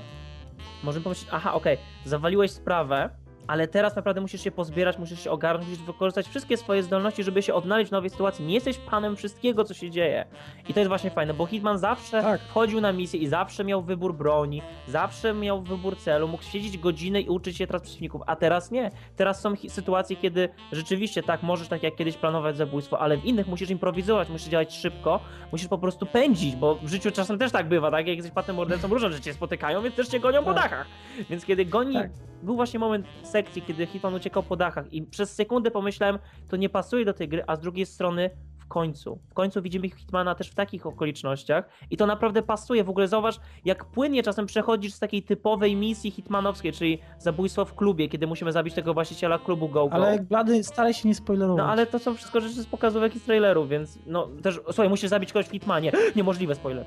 [0.85, 3.11] możemy pomyśleć, aha, okej, zawaliłeś sprawę,
[3.49, 7.43] ale teraz naprawdę musisz się pozbierać, musisz się ogarnąć, musisz wykorzystać wszystkie swoje zdolności, żeby
[7.43, 8.45] się odnaleźć w nowej sytuacji.
[8.47, 10.25] Nie jesteś panem wszystkiego, co się dzieje.
[10.69, 12.41] I to jest właśnie fajne, bo Hitman zawsze Tak.
[12.41, 17.21] wchodził na misję i zawsze miał wybór broni, zawsze miał wybór celu, mógł siedzieć godzinę
[17.21, 18.91] i uczyć się teraz przeciwników, a teraz nie.
[19.17, 23.47] Teraz są sytuacje, kiedy rzeczywiście tak, możesz tak jak kiedyś planować zabójstwo, ale w innych
[23.47, 25.21] musisz improwizować, musisz działać szybko,
[25.53, 28.07] musisz po prostu pędzić, bo w życiu czasem też tak bywa, tak?
[28.07, 30.63] Jak jesteś patem mordercą, różne rzeczy cię spotykają, więc też cię gonią po Tak.
[30.63, 30.87] dachach.
[31.31, 32.11] Więc kiedy goni, Tak.
[32.43, 33.07] był właśnie moment
[33.39, 37.29] sekcji, kiedy Hitman uciekał po dachach i przez sekundę pomyślałem, to nie pasuje do tej
[37.29, 39.19] gry, a z drugiej strony w końcu.
[39.31, 42.85] W końcu widzimy Hitmana też w takich okolicznościach i to naprawdę pasuje.
[42.85, 47.75] W ogóle zauważ, jak płynnie czasem przechodzisz z takiej typowej misji hitmanowskiej, czyli zabójstwo w
[47.75, 49.95] klubie, kiedy musimy zabić tego właściciela klubu Go Go.
[49.95, 51.59] Ale Blady, staraj się nie spoilerować.
[51.59, 54.89] No ale to są wszystko rzeczy z pokazówek i z trailerów, więc no też, słuchaj,
[54.89, 55.93] musisz zabić kogoś w Hitmanie.
[56.17, 56.87] Niemożliwe, spoiler.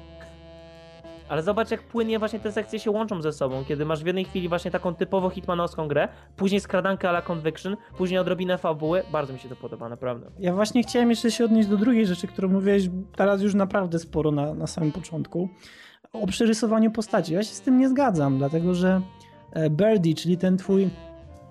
[1.31, 4.25] Ale zobacz, jak płynnie właśnie te sekcje się łączą ze sobą, kiedy masz w jednej
[4.25, 9.03] chwili właśnie taką typowo hitmanowską grę, później skradankę ala Conviction, później odrobinę fabuły.
[9.11, 10.31] Bardzo mi się to podoba, naprawdę.
[10.39, 14.31] Ja właśnie chciałem jeszcze się odnieść do drugiej rzeczy, którą mówiłeś teraz już naprawdę sporo
[14.31, 15.49] na, na samym początku.
[16.13, 17.33] O przerysowaniu postaci.
[17.33, 19.01] Ja się z tym nie zgadzam, dlatego że
[19.53, 20.89] e, Birdie, czyli ten twój...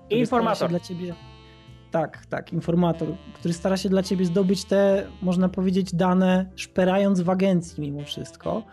[0.09, 0.69] Informator.
[0.69, 1.13] Dla ciebie...
[1.91, 7.29] Tak, tak, informator, który stara się dla ciebie zdobyć te, można powiedzieć, dane, szperając w
[7.29, 8.63] agencji mimo wszystko.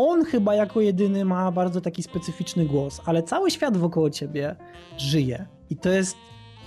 [0.00, 4.56] On chyba jako jedyny ma bardzo taki specyficzny głos, ale cały świat wokoło ciebie
[4.98, 5.46] żyje.
[5.70, 6.16] I to jest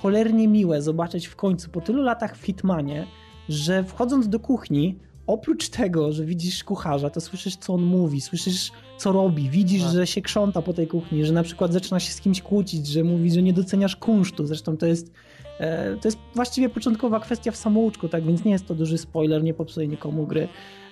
[0.02, 3.08] cholernie miłe zobaczyć w końcu po tylu latach w Hitmanie,
[3.50, 8.72] że wchodząc do kuchni, oprócz tego, że widzisz kucharza, to słyszysz, co on mówi, słyszysz,
[8.98, 9.92] co robi, widzisz, Tak.
[9.94, 13.04] że się krząta po tej kuchni, że na przykład zaczyna się z kimś kłócić, że
[13.04, 14.46] mówi, że nie doceniasz kunsztu.
[14.46, 15.12] Zresztą to jest,
[16.02, 19.54] to jest właściwie początkowa kwestia w samouczku, tak więc nie jest to duży spoiler, nie
[19.54, 20.48] popsuje nikomu gry.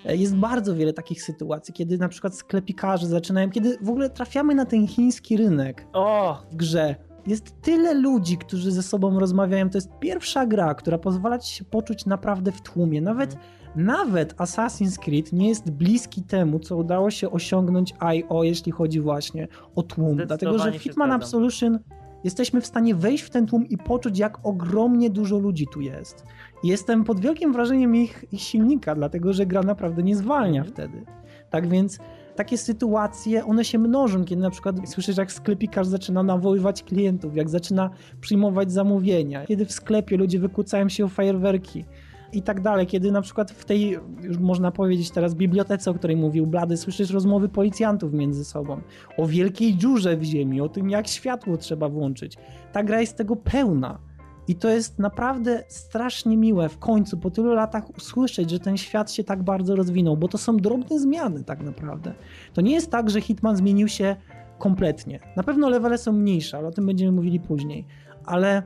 [0.05, 4.55] E, Jest bardzo wiele takich sytuacji, kiedy na przykład sklepikarze zaczynają, kiedy w ogóle trafiamy
[4.55, 6.37] na ten chiński rynek, O!
[6.51, 6.95] w grze.
[7.27, 9.69] Jest tyle ludzi, którzy ze sobą rozmawiają.
[9.69, 13.01] To jest pierwsza gra, która pozwala ci się poczuć naprawdę w tłumie.
[13.01, 13.35] Nawet,
[13.75, 19.47] nawet Assassin's Creed nie jest bliski temu, co udało się osiągnąć IO, jeśli chodzi właśnie
[19.75, 20.17] o tłum.
[20.27, 21.11] Dlatego, że Hitman.
[21.11, 21.79] Absolution
[22.23, 26.23] jesteśmy w stanie wejść w ten tłum i poczuć, jak ogromnie dużo ludzi tu jest.
[26.63, 30.73] Jestem pod wielkim wrażeniem ich, ich silnika, dlatego że gra naprawdę nie zwalnia Mhm.
[30.73, 31.05] wtedy.
[31.49, 31.99] Tak więc
[32.35, 37.49] takie sytuacje, one się mnożą, kiedy na przykład słyszysz, jak sklepikarz zaczyna nawoływać klientów, jak
[37.49, 37.89] zaczyna
[38.21, 41.85] przyjmować zamówienia, kiedy w sklepie ludzie wykłócają się o fajerwerki
[42.33, 46.17] i tak dalej, kiedy na przykład w tej, już można powiedzieć teraz, bibliotece, o której
[46.17, 48.81] mówił Blady, słyszysz rozmowy policjantów między sobą,
[49.17, 52.37] o wielkiej dziurze w ziemi, o tym, jak światło trzeba włączyć.
[52.71, 53.99] Ta gra jest tego pełna.
[54.47, 59.11] I to jest naprawdę strasznie miłe w końcu po tylu latach usłyszeć, że ten świat
[59.11, 62.13] się tak bardzo rozwinął, bo to są drobne zmiany tak naprawdę.
[62.53, 64.15] To nie jest tak, że Hitman zmienił się
[64.59, 65.19] kompletnie.
[65.35, 67.85] Na pewno levele są mniejsze, ale o tym będziemy mówili później.
[68.25, 68.63] Ale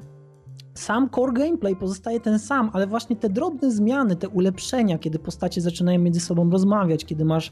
[0.73, 5.61] sam core gameplay pozostaje ten sam, ale właśnie te drobne zmiany, te ulepszenia, kiedy postacie
[5.61, 7.51] zaczynają między sobą rozmawiać, kiedy masz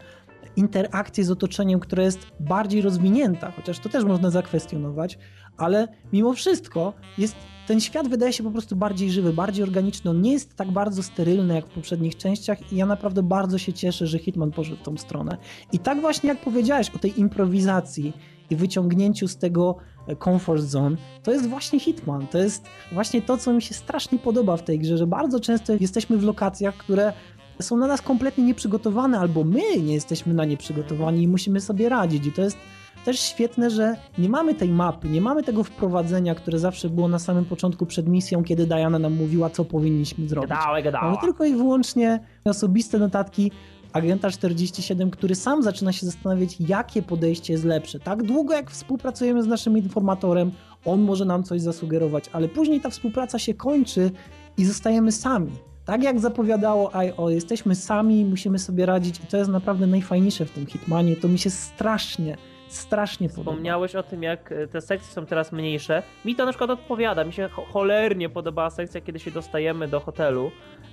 [0.56, 5.18] interakcję z otoczeniem, która jest bardziej rozwinięta, chociaż to też można zakwestionować,
[5.58, 7.36] ale mimo wszystko jest
[7.68, 10.12] ten świat wydaje się po prostu bardziej żywy, bardziej organiczny.
[10.12, 13.74] On nie jest tak bardzo sterylny jak w poprzednich częściach i ja naprawdę bardzo się
[13.74, 15.38] cieszę, że Hitman poszedł w tą stronę.
[15.72, 18.14] I tak właśnie jak powiedziałeś o tej improwizacji
[18.50, 19.78] i wyciągnięciu z tego
[20.24, 22.28] comfort zone, to jest właśnie Hitman.
[22.28, 25.74] To jest właśnie to, co mi się strasznie podoba w tej grze, że bardzo często
[25.80, 27.14] jesteśmy w lokacjach, które
[27.62, 31.90] są na nas kompletnie nieprzygotowane, albo my nie jesteśmy na nie przygotowani i musimy sobie
[31.90, 32.26] radzić.
[32.26, 32.58] I to jest
[33.06, 37.20] też świetne, że nie mamy tej mapy, nie mamy tego wprowadzenia, które zawsze było na
[37.20, 40.50] samym początku przed misją, kiedy Diana nam mówiła, co powinniśmy zrobić.
[40.50, 41.18] Gadałe, Mamy gadała.
[41.18, 43.52] tylko i wyłącznie osobiste notatki
[43.94, 48.00] agenta 47, który sam zaczyna się zastanawiać, jakie podejście jest lepsze.
[48.00, 50.52] Tak długo jak współpracujemy z naszym informatorem,
[50.86, 54.12] on może nam coś zasugerować, ale później ta współpraca się kończy
[54.58, 55.52] i zostajemy sami.
[55.86, 60.52] Tak jak zapowiadało IO, jesteśmy sami, musimy sobie radzić i to jest naprawdę najfajniejsze w
[60.52, 61.16] tym Hitmanie.
[61.16, 62.38] To mi się strasznie,
[62.76, 63.52] strasznie podoba.
[63.52, 66.04] Wspomniałeś o tym, jak e, te sekcje są teraz mniejsze.
[66.26, 67.24] Mi to na przykład odpowiada.
[67.24, 70.52] Mi się cho- cholernie podobała sekcja, kiedy się dostajemy do hotelu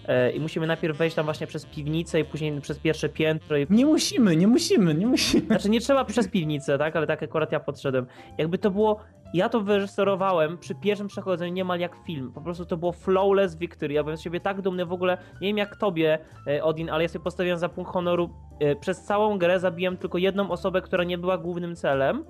[0.08, 3.56] e, i musimy najpierw wejść tam właśnie przez piwnicę i później przez pierwsze piętro.
[3.56, 3.66] I...
[3.70, 5.46] Nie musimy, nie musimy, nie musimy.
[5.46, 6.96] Znaczy nie trzeba przez piwnicę, tak?
[6.96, 8.06] Ale tak akurat ja podszedłem.
[8.38, 9.00] Jakby to było...
[9.34, 12.32] Ja to wyreżyserowałem przy pierwszym przechodzeniu niemal jak film.
[12.32, 13.94] Po prostu to było flawless victory.
[13.94, 15.18] Ja byłem z siebie tak dumny w ogóle.
[15.40, 18.30] Nie wiem jak tobie, e, Odin, ale ja sobie postawiłem za punkt honoru.
[18.60, 22.24] e, Przez całą grę zabiłem tylko jedną osobę, która nie była głównym celem.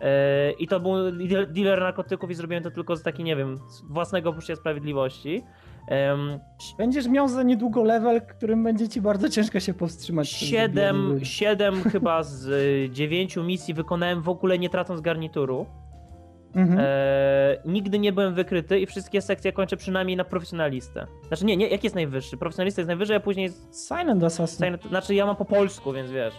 [0.00, 3.82] E, I to był dealer- narkotyków i zrobiłem to tylko z takiej, nie wiem, z
[3.90, 5.42] własnego poczucia sprawiedliwości.
[5.88, 6.38] Em,
[6.78, 10.28] Będziesz miał za niedługo level, którym będzie ci bardzo ciężko się powstrzymać.
[10.28, 12.50] Siedem, siedem chyba z
[12.92, 15.66] dziewięciu misji wykonałem w ogóle nie tracąc garnituru.
[16.54, 16.78] Mhm.
[16.80, 21.06] E, nigdy nie byłem wykryty i wszystkie sekcje kończę przynajmniej na profesjonalistę.
[21.28, 22.36] Znaczy nie, nie, jaki jest najwyższy?
[22.36, 23.88] Profesjonalista jest najwyżej, a później jest...
[23.88, 24.78] Silent Assassin.
[24.88, 26.34] Znaczy ja mam po polsku, więc wiesz.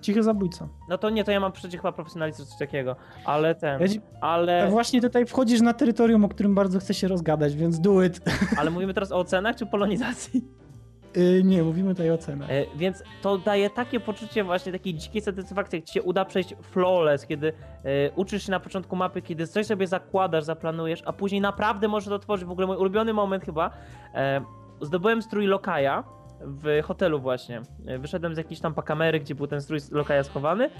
[0.00, 0.68] Cichy zabójca.
[0.88, 2.96] No to nie, to ja mam przecież chyba profesjonalistę coś takiego.
[3.24, 6.94] Ale ten, Ja ci, ale, a właśnie tutaj wchodzisz na terytorium, o którym bardzo chcę
[6.94, 8.20] się rozgadać, więc do it.
[8.58, 10.44] ale mówimy teraz o ocenach czy polonizacji?
[11.16, 12.50] Yy, nie, mówimy tutaj o cenach.
[12.50, 16.54] E, Więc to daje takie poczucie właśnie takiej dzikiej satysfakcji, jak ci się uda przejść
[16.62, 17.52] flawless, kiedy
[17.84, 22.12] e, uczysz się na początku mapy, kiedy coś sobie zakładasz, zaplanujesz, a później naprawdę możesz
[22.12, 22.46] otworzyć.
[22.46, 23.70] W ogóle mój ulubiony moment chyba,
[24.14, 24.40] e,
[24.80, 26.04] zdobyłem strój Lokaja
[26.42, 27.62] w hotelu właśnie.
[27.98, 30.70] Wyszedłem z jakiejś tam kamery, gdzie był ten strój Lokaja schowany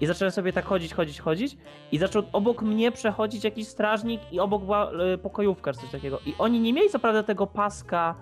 [0.00, 1.56] i zacząłem sobie tak chodzić, chodzić, chodzić
[1.92, 4.90] i zaczął obok mnie przechodzić jakiś strażnik i obok była
[5.22, 6.18] pokojówka czy coś takiego.
[6.26, 8.14] I oni nie mieli co prawda tego paska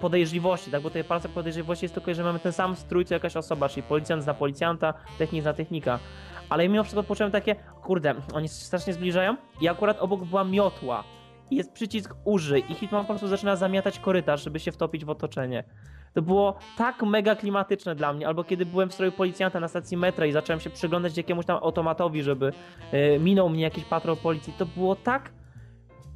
[0.00, 0.82] podejrzliwości, tak?
[0.82, 3.82] Bo tutaj pasek podejrzliwości jest tylko, że mamy ten sam strój co jakaś osoba, czyli
[3.82, 5.98] policjant zna policjanta, technik zna technika.
[6.48, 11.04] Ale mimo wszystko poczułem takie, kurde, oni się strasznie zbliżają i akurat obok była miotła.
[11.50, 15.10] I jest przycisk użyj i Hitman po prostu zaczyna zamiatać korytarz, żeby się wtopić w
[15.10, 15.64] otoczenie.
[16.14, 19.96] To było tak mega klimatyczne dla mnie, albo kiedy byłem w stroju policjanta na stacji
[19.96, 22.52] metra i zacząłem się przyglądać jakiemuś tam automatowi, żeby
[22.92, 25.30] e, minął mnie jakiś patrol policji, to było tak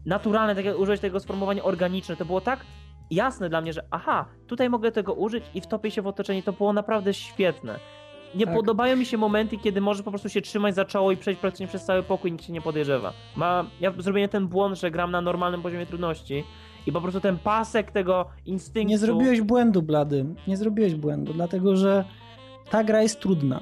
[0.06, 2.60] naturalne, tak jak użyłeś tego sformułowania organiczne, to było tak
[3.10, 6.52] jasne dla mnie, że aha, tutaj mogę tego użyć i wtopię się w otoczenie, to
[6.52, 7.78] było naprawdę świetne.
[8.34, 8.54] Nie Tak.
[8.54, 11.66] podobają mi się momenty, kiedy możesz po prostu się trzymać za czoło i przejść praktycznie
[11.66, 13.12] przez cały pokój i nikt się nie podejrzewa.
[13.36, 16.44] Ma, ja zrobiłem ten błąd, że gram na normalnym poziomie trudności
[16.86, 18.90] i po prostu ten pasek tego instynktu...
[18.90, 20.24] Nie zrobiłeś błędu, Blady.
[20.48, 22.04] Nie zrobiłeś błędu, dlatego że
[22.70, 23.60] ta gra jest trudna.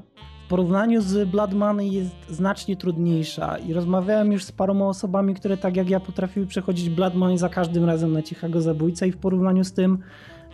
[0.48, 5.56] W porównaniu z Blood Money jest znacznie trudniejsza i rozmawiałem już z paroma osobami, które
[5.56, 9.16] tak jak ja potrafiły przechodzić Blood Money za każdym razem na cichego zabójcę i w
[9.16, 9.98] porównaniu z tym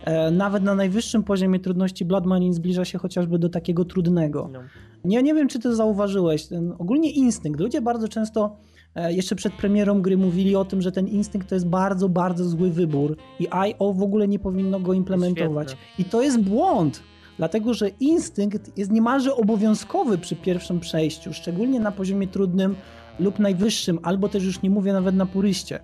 [0.03, 4.49] e, nawet na najwyższym poziomie trudności Blood Money zbliża się chociażby do takiego trudnego.
[4.53, 4.59] No.
[5.05, 7.59] Nie, nie wiem, czy ty zauważyłeś, ten ogólnie instynkt.
[7.59, 8.55] Ludzie bardzo często
[8.95, 12.45] e, jeszcze przed premierą gry mówili o tym, że ten instynkt to jest bardzo, bardzo
[12.45, 15.67] zły wybór i IO w ogóle nie powinno go implementować.
[15.67, 15.85] Świetne.
[15.99, 17.03] I to jest błąd,
[17.37, 22.75] dlatego że instynkt jest niemalże obowiązkowy przy pierwszym przejściu, szczególnie na poziomie trudnym
[23.19, 25.79] lub najwyższym, albo też już nie mówię nawet na puryście.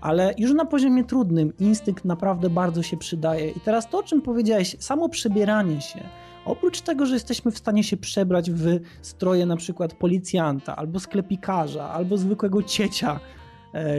[0.00, 3.50] Ale już na poziomie trudnym instynkt naprawdę bardzo się przydaje.
[3.50, 6.00] I teraz to, o czym powiedziałeś, samo przebieranie się,
[6.46, 11.90] Oprócz tego, że jesteśmy w stanie się przebrać w stroje na przykład policjanta, albo sklepikarza,
[11.90, 13.20] albo zwykłego ciecia,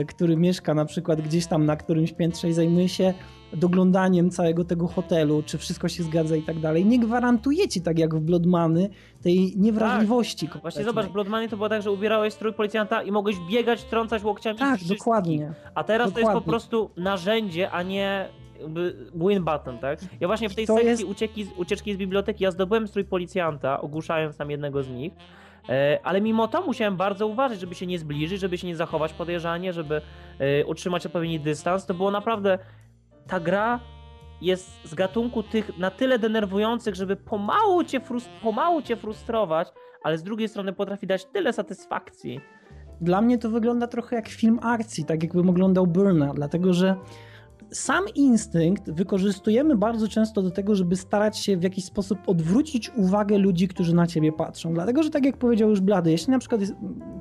[0.08, 3.14] który mieszka na przykład gdzieś tam na którymś piętrze i zajmuje się
[3.52, 6.84] doglądaniem całego tego hotelu, czy wszystko się zgadza i tak dalej.
[6.86, 8.88] Nie gwarantuje ci, tak jak w Bloodmany,
[9.22, 10.46] tej niewrażliwości.
[10.46, 10.84] Właśnie kompletnej.
[10.84, 14.22] zobacz, w Blood Money to było tak, że ubierałeś strój policjanta i mogłeś biegać, trącać
[14.22, 15.52] łokciami Tak, dokładnie.
[15.74, 16.50] A teraz to jest po Dokładnie.
[16.50, 18.28] prostu narzędzie, a nie
[19.14, 19.98] win button, tak?
[20.20, 24.36] Ja właśnie w tej sekcji jest- ucieki, ucieczki z biblioteki, ja zdobyłem strój policjanta, ogłuszając
[24.36, 25.18] tam jednego z nich, e,
[26.02, 29.72] ale mimo to musiałem bardzo uważać, żeby się nie zbliżyć, żeby się nie zachować podejrzanie,
[29.72, 30.00] żeby
[30.38, 31.86] e, utrzymać odpowiedni dystans.
[31.86, 32.58] To było naprawdę...
[33.26, 33.80] Ta gra
[34.40, 38.00] jest z gatunku tych na tyle denerwujących, żeby pomału cię,
[38.42, 39.68] pomału cię frustrować,
[40.02, 42.40] ale z drugiej strony potrafi dać tyle satysfakcji.
[43.00, 46.96] Dla mnie to wygląda trochę jak film akcji, tak jakbym oglądał Burna, dlatego że
[47.70, 53.38] sam instynkt wykorzystujemy bardzo często do tego, żeby starać się w jakiś sposób odwrócić uwagę
[53.38, 54.74] ludzi, którzy na ciebie patrzą.
[54.74, 56.74] Dlatego, że tak jak powiedział już Blady, jeśli na przykład jest,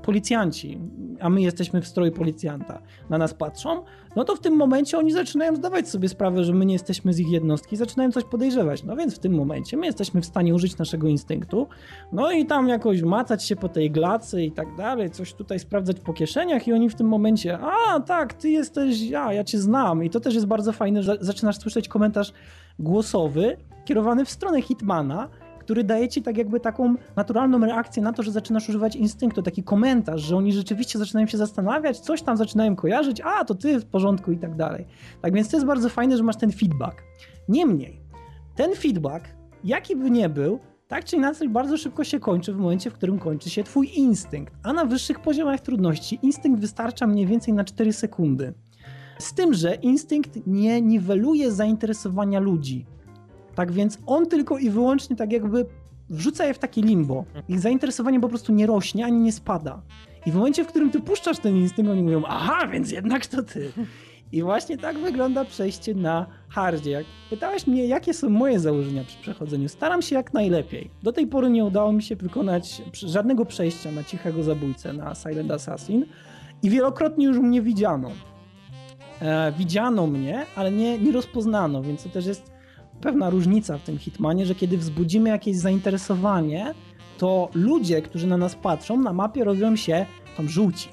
[0.04, 0.80] policjanci,
[1.20, 3.84] a my jesteśmy w stroju policjanta, na nas patrzą,
[4.18, 7.20] no to w tym momencie oni zaczynają zdawać sobie sprawę, że my nie jesteśmy z
[7.20, 8.84] ich jednostki, zaczynają coś podejrzewać.
[8.84, 11.68] No więc w tym momencie my jesteśmy w stanie użyć naszego instynktu,
[12.12, 16.00] no i tam jakoś macać się po tej glacy i tak dalej, coś tutaj sprawdzać
[16.00, 20.04] po kieszeniach i oni w tym momencie, a tak, ty jesteś ja, ja cię znam.
[20.04, 22.34] I to też jest bardzo fajne, że zaczynasz słyszeć komentarz
[22.80, 25.30] głosowy kierowany w stronę Hitmana,
[25.68, 29.64] który daje ci tak jakby taką naturalną reakcję na to, że zaczynasz używać instynktu, taki
[29.64, 33.86] komentarz, że oni rzeczywiście zaczynają się zastanawiać, coś tam zaczynają kojarzyć, a to ty w
[33.86, 34.86] porządku i tak dalej.
[35.22, 37.04] Tak więc to jest bardzo fajne, że masz ten feedback.
[37.50, 38.02] Niemniej,
[38.56, 39.26] ten feedback,
[39.64, 43.20] jaki by nie był, tak czy inaczej bardzo szybko się kończy w momencie, w którym
[43.20, 44.54] kończy się twój instynkt.
[44.64, 48.54] A na wyższych poziomach trudności instynkt wystarcza mniej więcej na 4 sekundy.
[49.20, 52.86] Z tym, że instynkt nie niweluje zainteresowania ludzi.
[53.58, 55.66] Tak więc on tylko i wyłącznie tak jakby
[56.10, 57.26] wrzuca je w takie limbo.
[57.50, 59.82] Ich zainteresowanie po prostu nie rośnie ani nie spada.
[60.26, 63.44] I w momencie, w którym ty puszczasz ten instynkt, oni mówią, aha, więc jednak to
[63.44, 63.72] ty.
[64.32, 66.92] I właśnie tak wygląda przejście na hardzie.
[66.92, 70.90] Jak pytałeś mnie, jakie są moje założenia przy przechodzeniu, staram się jak najlepiej.
[71.04, 75.52] Do tej pory nie udało mi się wykonać żadnego przejścia na cichego zabójcę na Silent
[75.52, 76.06] Assassin
[76.64, 78.12] i wielokrotnie już mnie widziano.
[79.22, 82.57] e, widziano mnie, ale nie, nie rozpoznano, więc to też jest
[83.02, 86.74] pewna różnica w tym Hitmanie, że kiedy wzbudzimy jakieś zainteresowanie,
[87.18, 90.06] to ludzie, którzy na nas patrzą, na mapie robią się
[90.38, 90.90] tam żółci.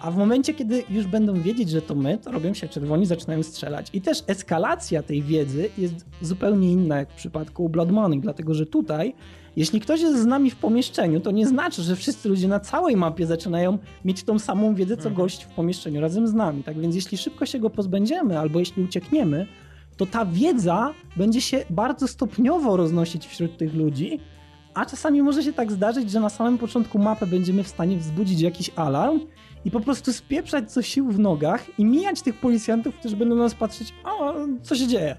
[0.00, 3.42] A w momencie, kiedy już będą wiedzieć, że to my, to robią się czerwoni, zaczynają
[3.42, 3.86] strzelać.
[3.92, 8.66] I też eskalacja tej wiedzy jest zupełnie inna jak w przypadku Blood Money, dlatego że
[8.66, 9.14] tutaj,
[9.56, 12.96] jeśli ktoś jest z nami w pomieszczeniu, to nie znaczy, że wszyscy ludzie na całej
[12.96, 15.14] mapie zaczynają mieć tą samą wiedzę, co Mhm.
[15.14, 16.62] gość w pomieszczeniu razem z nami.
[16.62, 19.46] Tak więc jeśli szybko się go pozbędziemy, albo jeśli uciekniemy,
[20.02, 24.20] to ta wiedza będzie się bardzo stopniowo roznosić wśród tych ludzi,
[24.74, 28.40] a czasami może się tak zdarzyć, że na samym początku mapy będziemy w stanie wzbudzić
[28.40, 29.20] jakiś alarm
[29.64, 33.42] i po prostu spieprzać co sił w nogach i mijać tych policjantów, którzy będą na
[33.42, 35.16] nas patrzeć, o, co się dzieje.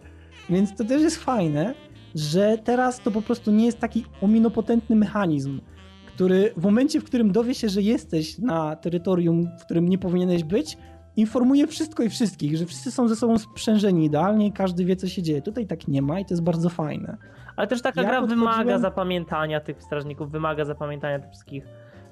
[0.50, 1.74] Więc to też jest fajne,
[2.16, 5.62] że teraz to po prostu nie jest taki ominopotentny mechanizm,
[6.06, 10.44] który w momencie, w którym dowie się, że jesteś na terytorium, w którym nie powinieneś
[10.44, 10.78] być,
[11.18, 15.08] informuje wszystko i wszystkich, że wszyscy są ze sobą sprzężeni idealnie i każdy wie, co
[15.08, 15.42] się dzieje.
[15.42, 17.18] Tutaj tak nie ma i to jest bardzo fajne.
[17.56, 21.66] Ale też taka Ja gra podchodziłem- wymaga zapamiętania tych strażników, wymaga zapamiętania tych wszystkich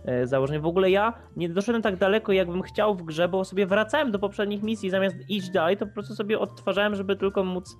[0.06, 0.62] e, założeń.
[0.62, 4.20] W ogóle ja nie doszedłem tak daleko, jakbym chciał w grze, bo sobie wracałem do
[4.20, 7.78] poprzednich misji, zamiast iść dalej, to po prostu sobie odtwarzałem, żeby tylko móc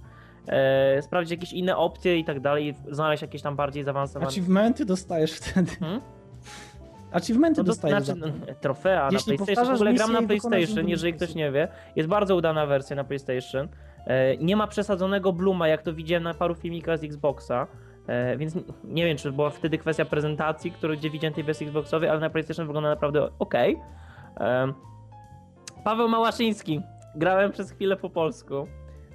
[0.48, 4.28] e, sprawdzić jakieś inne opcje i tak dalej, znaleźć jakieś tam bardziej zaawansowane.
[4.32, 5.72] Achievementy dostajesz wtedy.
[5.80, 6.02] Hmm?
[7.12, 9.74] Achievementy No to dostajesz znaczy, za no, trofea Jeśli na PlayStation.
[9.74, 11.68] W ogóle gram na PlayStation, jeżeli ktoś nie wie.
[11.96, 13.68] Jest bardzo udana wersja na PlayStation.
[14.08, 17.68] E, Nie ma przesadzonego Bluma, jak to widziałem na paru filmikach z Xboxa.
[18.08, 22.10] E, Więc nie wiem, czy była wtedy kwestia prezentacji, który, gdzie widziałem tej wersji Xboxowej,
[22.10, 23.54] ale na PlayStation wygląda naprawdę ok.
[25.84, 26.82] Paweł Małaszyński.
[27.16, 28.68] Grałem przez chwilę po polsku.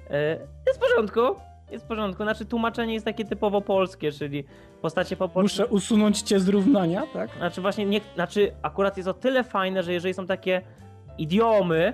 [0.09, 1.21] E, Jest w porządku.
[1.71, 2.23] Jest w porządku.
[2.23, 4.43] Znaczy tłumaczenie jest takie typowo polskie, czyli
[4.81, 5.41] postacie po polsku.
[5.41, 7.29] Muszę usunąć cię z równania, tak?
[7.37, 10.61] Znaczy właśnie nie, znaczy akurat jest o tyle fajne, że jeżeli są takie
[11.17, 11.93] idiomy,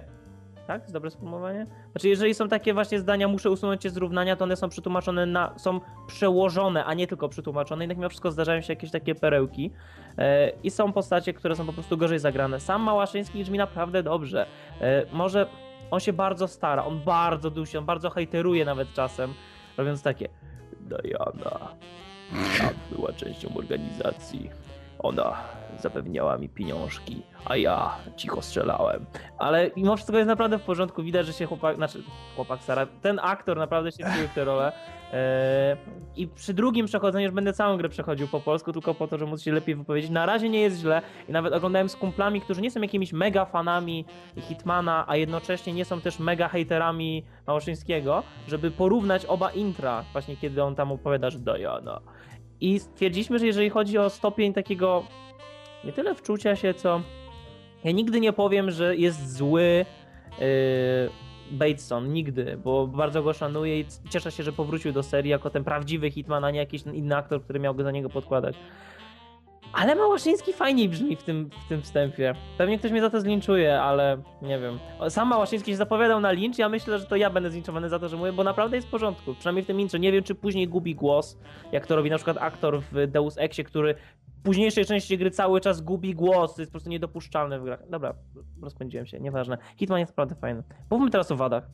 [0.67, 0.81] tak?
[0.81, 1.67] Jest dobre sformułowanie?
[1.91, 5.25] Znaczy jeżeli są takie właśnie zdania, muszę usunąć je z równania, to one są przetłumaczone
[5.25, 7.83] na, są przełożone, a nie tylko przetłumaczone.
[7.83, 9.71] Jednak mimo wszystko zdarzają się jakieś takie perełki.
[10.17, 12.59] E, I są postacie, które są po prostu gorzej zagrane.
[12.59, 14.45] Sam Małaszyński brzmi naprawdę dobrze.
[14.81, 15.47] E, może
[15.91, 19.33] on się bardzo stara, on bardzo dusi, on bardzo hejteruje nawet czasem,
[19.77, 20.29] robiąc takie
[20.79, 21.75] Diana,
[22.57, 24.49] ta była częścią organizacji.
[24.99, 25.35] Ona
[25.79, 29.05] zapewniała mi pieniążki, a ja cicho strzelałem.
[29.37, 31.03] Ale mimo wszystko jest naprawdę w porządku.
[31.03, 32.03] Widać, że się chłopak, znaczy
[32.35, 34.71] chłopak stara, ten aktor naprawdę się wcielił w tę rolę.
[35.13, 35.77] Eee,
[36.15, 39.31] I przy drugim przechodzeniu już będę całą grę przechodził po polsku, tylko po to, żeby
[39.31, 40.11] móc się lepiej wypowiedzieć.
[40.11, 43.45] Na razie nie jest źle i nawet oglądałem z kumplami, którzy nie są jakimiś mega
[43.45, 44.05] fanami
[44.39, 50.63] Hitmana, a jednocześnie nie są też mega hejterami Małoszyńskiego, żeby porównać oba intra, właśnie kiedy
[50.63, 52.01] on tam opowiada, że Diana.
[52.61, 55.03] I stwierdziliśmy, że jeżeli chodzi o stopień takiego
[55.83, 57.01] nie tyle wczucia się, co
[57.83, 59.85] ja nigdy nie powiem, że jest zły
[60.39, 60.45] yy,
[61.51, 65.63] Bateson, nigdy, bo bardzo go szanuję i cieszę się, że powrócił do serii jako ten
[65.63, 68.55] prawdziwy Hitman, a nie jakiś inny aktor, który miał go za niego podkładać.
[69.73, 72.35] Ale Małaszyński fajniej brzmi w tym, w tym wstępie.
[72.57, 74.79] Pewnie ktoś mnie za to zlinczuje, ale nie wiem.
[75.09, 78.09] Sam Małaszyński się zapowiadał na lincz, ja myślę, że to ja będę zlinczowany za to,
[78.09, 79.33] że mówię, bo naprawdę jest w porządku.
[79.33, 79.99] Przynajmniej w tym intrze.
[79.99, 81.37] Nie wiem, czy później gubi głos,
[81.71, 83.95] jak to robi na przykład aktor w Deus Exie, który
[84.43, 87.89] późniejszej części gry cały czas gubi głos, to jest po prostu niedopuszczalne w grach.
[87.89, 88.13] Dobra,
[88.61, 89.57] rozpędziłem się, nieważne.
[89.77, 90.63] Hitman jest naprawdę fajny.
[90.91, 91.69] Mówmy teraz o wadach.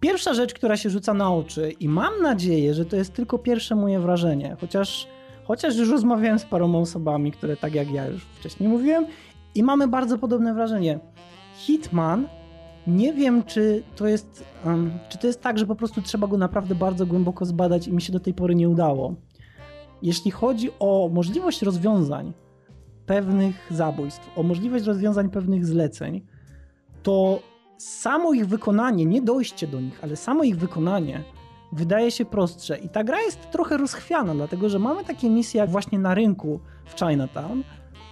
[0.00, 3.74] Pierwsza rzecz, która się rzuca na oczy i mam nadzieję, że to jest tylko pierwsze
[3.74, 5.08] moje wrażenie, chociaż,
[5.44, 9.06] chociaż już rozmawiałem z paroma osobami, które tak jak ja już wcześniej mówiłem
[9.54, 10.98] i mamy bardzo podobne wrażenie.
[11.56, 12.28] Hitman,
[12.86, 16.36] nie wiem czy to jest, um, czy to jest tak, że po prostu trzeba go
[16.36, 19.14] naprawdę bardzo głęboko zbadać i mi się do tej pory nie udało.
[20.02, 22.32] Jeśli chodzi o możliwość rozwiązań
[23.06, 26.26] pewnych zabójstw, o możliwość rozwiązań pewnych zleceń,
[27.02, 27.42] to
[27.78, 31.24] samo ich wykonanie, nie dojście do nich, ale samo ich wykonanie
[31.72, 32.78] wydaje się prostsze.
[32.78, 36.60] I ta gra jest trochę rozchwiana, dlatego że mamy takie misje jak właśnie na rynku
[36.84, 37.64] w Chinatown,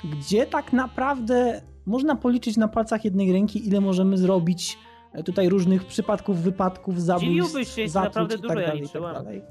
[0.05, 4.79] gdzie tak naprawdę można policzyć na palcach jednej ręki, ile możemy zrobić
[5.13, 8.85] e, tutaj różnych przypadków, wypadków, zabójstw, się, jest zatruć naprawdę i tak dużo, ja dalej,
[8.85, 9.43] i tak dalej.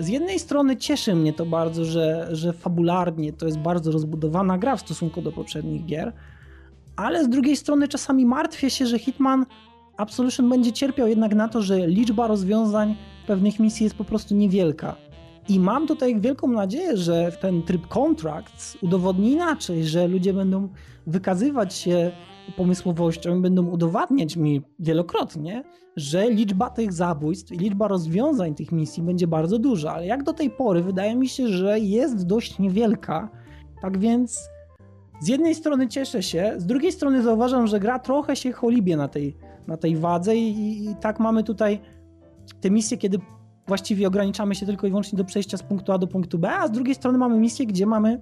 [0.00, 4.76] Z jednej strony cieszy mnie to bardzo, że, że fabularnie to jest bardzo rozbudowana gra
[4.76, 6.12] w stosunku do poprzednich gier,
[6.96, 9.46] ale z drugiej strony czasami martwię się, że Hitman
[9.96, 12.96] Absolution będzie cierpiał jednak na to, że liczba rozwiązań
[13.26, 14.96] pewnych misji jest po prostu niewielka.
[15.48, 20.68] I mam tutaj wielką nadzieję, że ten tryb Contracts udowodni inaczej, że ludzie będą
[21.06, 22.10] wykazywać się
[22.56, 25.64] pomysłowością i będą udowadniać mi wielokrotnie,
[25.96, 30.32] że liczba tych zabójstw i liczba rozwiązań tych misji będzie bardzo duża, ale jak do
[30.32, 33.30] tej pory wydaje mi się, że jest dość niewielka.
[33.82, 34.48] Tak więc
[35.20, 39.08] z jednej strony cieszę się, z drugiej strony zauważam, że gra trochę się cholibie na
[39.08, 39.36] tej
[39.68, 41.80] na tej wadze i, i tak mamy tutaj
[42.60, 43.18] te misje, kiedy
[43.66, 46.68] właściwie ograniczamy się tylko i wyłącznie do przejścia z punktu A do punktu B, a
[46.68, 48.20] z drugiej strony mamy misję, gdzie mamy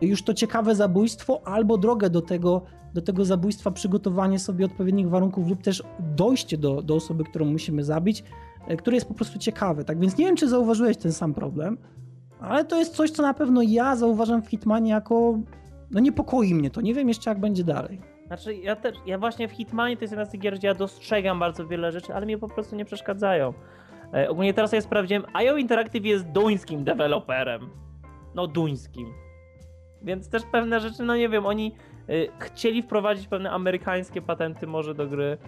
[0.00, 2.62] już to ciekawe zabójstwo albo drogę do tego,
[2.94, 7.84] do tego zabójstwa, przygotowanie sobie odpowiednich warunków lub też dojście do, do osoby, którą musimy
[7.84, 8.24] zabić,
[8.68, 9.84] e, które jest po prostu ciekawe.
[9.84, 11.78] Tak więc nie wiem, czy zauważyłeś ten sam problem,
[12.40, 15.38] ale to jest coś, co na pewno ja zauważam w Hitmanie jako
[15.90, 16.80] no niepokoi mnie to.
[16.80, 18.00] Nie wiem jeszcze, jak będzie dalej.
[18.26, 20.74] Znaczy, ja też, ja właśnie w Hitmanie to jest jedna z tych gier, gdzie ja
[20.74, 23.52] dostrzegam bardzo wiele rzeczy, ale mnie po prostu nie przeszkadzają.
[24.14, 27.70] E, ogólnie teraz ja sprawdziłem, IO Interactive jest duńskim deweloperem.
[28.34, 29.06] No duńskim.
[30.02, 31.74] Więc też pewne rzeczy, no nie wiem, oni
[32.38, 35.38] chcieli wprowadzić pewne amerykańskie patenty może do gry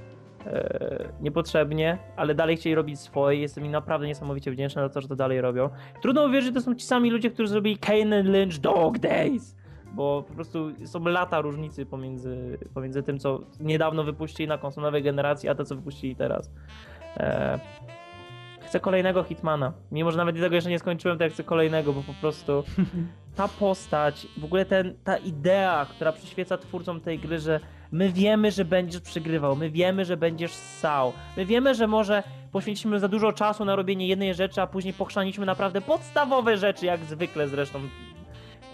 [0.46, 3.40] e, niepotrzebnie, ale dalej chcieli robić swoje.
[3.40, 5.70] Jestem im naprawdę niesamowicie wdzięczny za to, że to dalej robią.
[6.02, 9.60] Trudno uwierzyć, że to są ci sami ludzie, którzy zrobili Kane Lynch Dog Days
[9.92, 15.48] bo po prostu są lata różnicy pomiędzy, pomiędzy tym, co niedawno wypuścili na konsolowej generacji,
[15.48, 16.50] a to, co wypuścili teraz.
[18.70, 19.72] Chcę kolejnego Hitmana.
[19.92, 22.64] Mimo, że nawet tego jeszcze nie skończyłem, to ja chcę kolejnego, bo po prostu
[23.36, 27.60] ta postać, w ogóle ten, ta idea, która przyświeca twórcom tej gry, że
[27.92, 33.00] my wiemy, że będziesz przegrywał, my wiemy, że będziesz ssał, my wiemy, że może poświęcimy
[33.00, 37.48] za dużo czasu na robienie jednej rzeczy, a później pochrzaniśmy naprawdę podstawowe rzeczy, jak zwykle
[37.48, 37.80] zresztą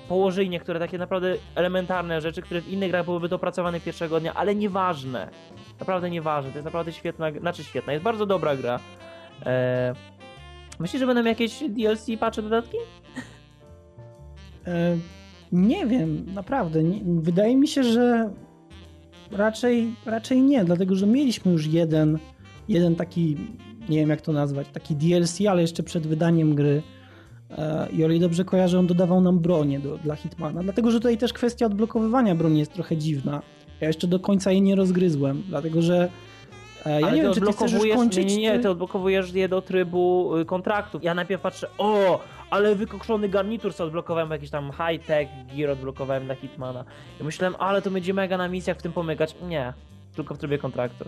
[0.09, 4.55] położyli niektóre takie naprawdę elementarne rzeczy, które w innych grach byłyby dopracowane pierwszego dnia, ale
[4.55, 5.29] nieważne.
[5.81, 6.51] Naprawdę nieważne.
[6.51, 8.81] To jest naprawdę świetna, znaczy świetna, jest bardzo dobra gra.
[9.45, 9.95] Eee,
[10.79, 12.77] myślisz, że będą jakieś DLC, patche, dodatki?
[14.67, 14.97] E,
[15.53, 16.85] nie wiem, naprawdę.
[16.85, 18.31] Nie, wydaje mi się, że
[19.31, 22.19] raczej, raczej nie, dlatego że mieliśmy już jeden,
[22.69, 23.37] jeden taki,
[23.89, 26.83] nie wiem jak to nazwać, taki DLC, ale jeszcze przed wydaniem gry.
[27.51, 30.99] E, I o ile dobrze kojarzę, on dodawał nam bronię do, dla Hitmana, dlatego że
[30.99, 33.43] tutaj też kwestia odblokowywania broni jest trochę dziwna.
[33.81, 36.09] Ja jeszcze do końca jej nie rozgryzłem, dlatego że e,
[36.89, 38.29] ja Ale nie wiem, czy ty chcesz już kończyć.
[38.29, 41.05] Nie, nie, nie, ty odblokowujesz je do trybu y, kontraktów.
[41.05, 42.21] Ja najpierw patrzę, o,
[42.51, 46.85] ale wykokszony garnitur co odblokowałem, jakiś tam high-tech gear odblokowałem dla Hitmana.
[47.21, 49.37] I myślałem, ale to będzie mega na misjach w tym pomykać.
[49.49, 49.73] Nie,
[50.17, 51.05] tylko w trybie kontraktu.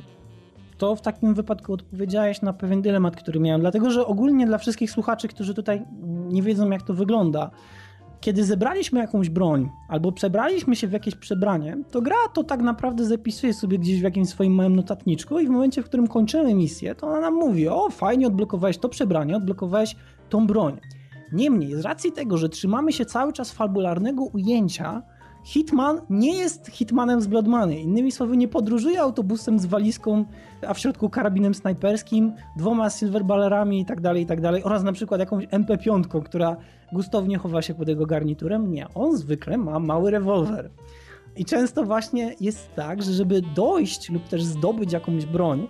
[0.79, 4.91] to w takim wypadku odpowiedziałeś na pewien dylemat, który miałem, dlatego że ogólnie dla wszystkich
[4.91, 5.83] słuchaczy, którzy tutaj
[6.29, 7.51] nie wiedzą, jak to wygląda,
[8.21, 13.05] kiedy zebraliśmy jakąś broń albo przebraliśmy się w jakieś przebranie, to gra to tak naprawdę
[13.05, 16.95] zapisuje sobie gdzieś w jakimś swoim małym notatniczku i w momencie, w którym kończymy misję,
[16.95, 19.97] to ona nam mówi: O, fajnie, odblokowałeś to przebranie, odblokowałeś
[20.29, 20.81] tą broń.
[21.33, 25.03] Niemniej, z racji tego, że trzymamy się cały czas fabularnego ujęcia,
[25.49, 27.80] Hitman nie jest Hitmanem z Blood Money.
[27.80, 30.24] Innymi słowy, nie podróżuje autobusem z walizką,
[30.66, 34.92] a w środku karabinem snajperskim, dwoma silverballerami i tak dalej, i tak dalej, oraz na
[34.92, 36.57] przykład jakąś MP5, która
[36.92, 38.72] gustownie chowa się pod jego garniturem.
[38.72, 40.70] Nie, on zwykle ma mały rewolwer.
[41.36, 45.68] I często właśnie jest tak, że żeby dojść lub też zdobyć jakąś broń,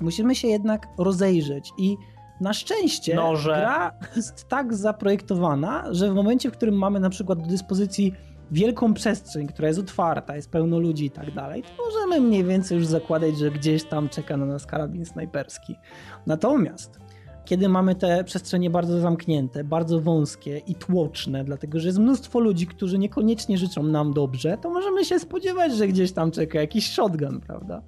[0.00, 1.96] musimy się jednak rozejrzeć i
[2.40, 3.50] na szczęście Noże.
[3.50, 8.14] gra jest tak zaprojektowana, że w momencie, w którym mamy na przykład do dyspozycji
[8.50, 12.78] wielką przestrzeń, która jest otwarta, jest pełno ludzi i tak dalej, to możemy mniej więcej
[12.78, 15.76] już zakładać, że gdzieś tam czeka na nas karabin snajperski.
[16.26, 17.00] Natomiast
[17.44, 22.66] kiedy mamy te przestrzenie bardzo zamknięte, bardzo wąskie i tłoczne, dlatego że jest mnóstwo ludzi,
[22.66, 27.40] którzy niekoniecznie życzą nam dobrze, to możemy się spodziewać, że gdzieś tam czeka jakiś shotgun,
[27.40, 27.82] prawda?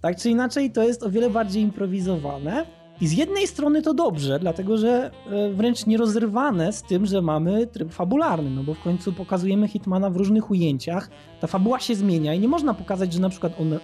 [0.00, 2.66] Tak czy inaczej, to jest o wiele bardziej improwizowane.
[3.00, 7.66] I z jednej strony to dobrze, dlatego że e, wręcz nierozerwane z tym, że mamy
[7.66, 12.34] tryb fabularny, no bo w końcu pokazujemy Hitmana w różnych ujęciach, ta fabuła się zmienia
[12.34, 13.78] i nie można pokazać, że na przykład on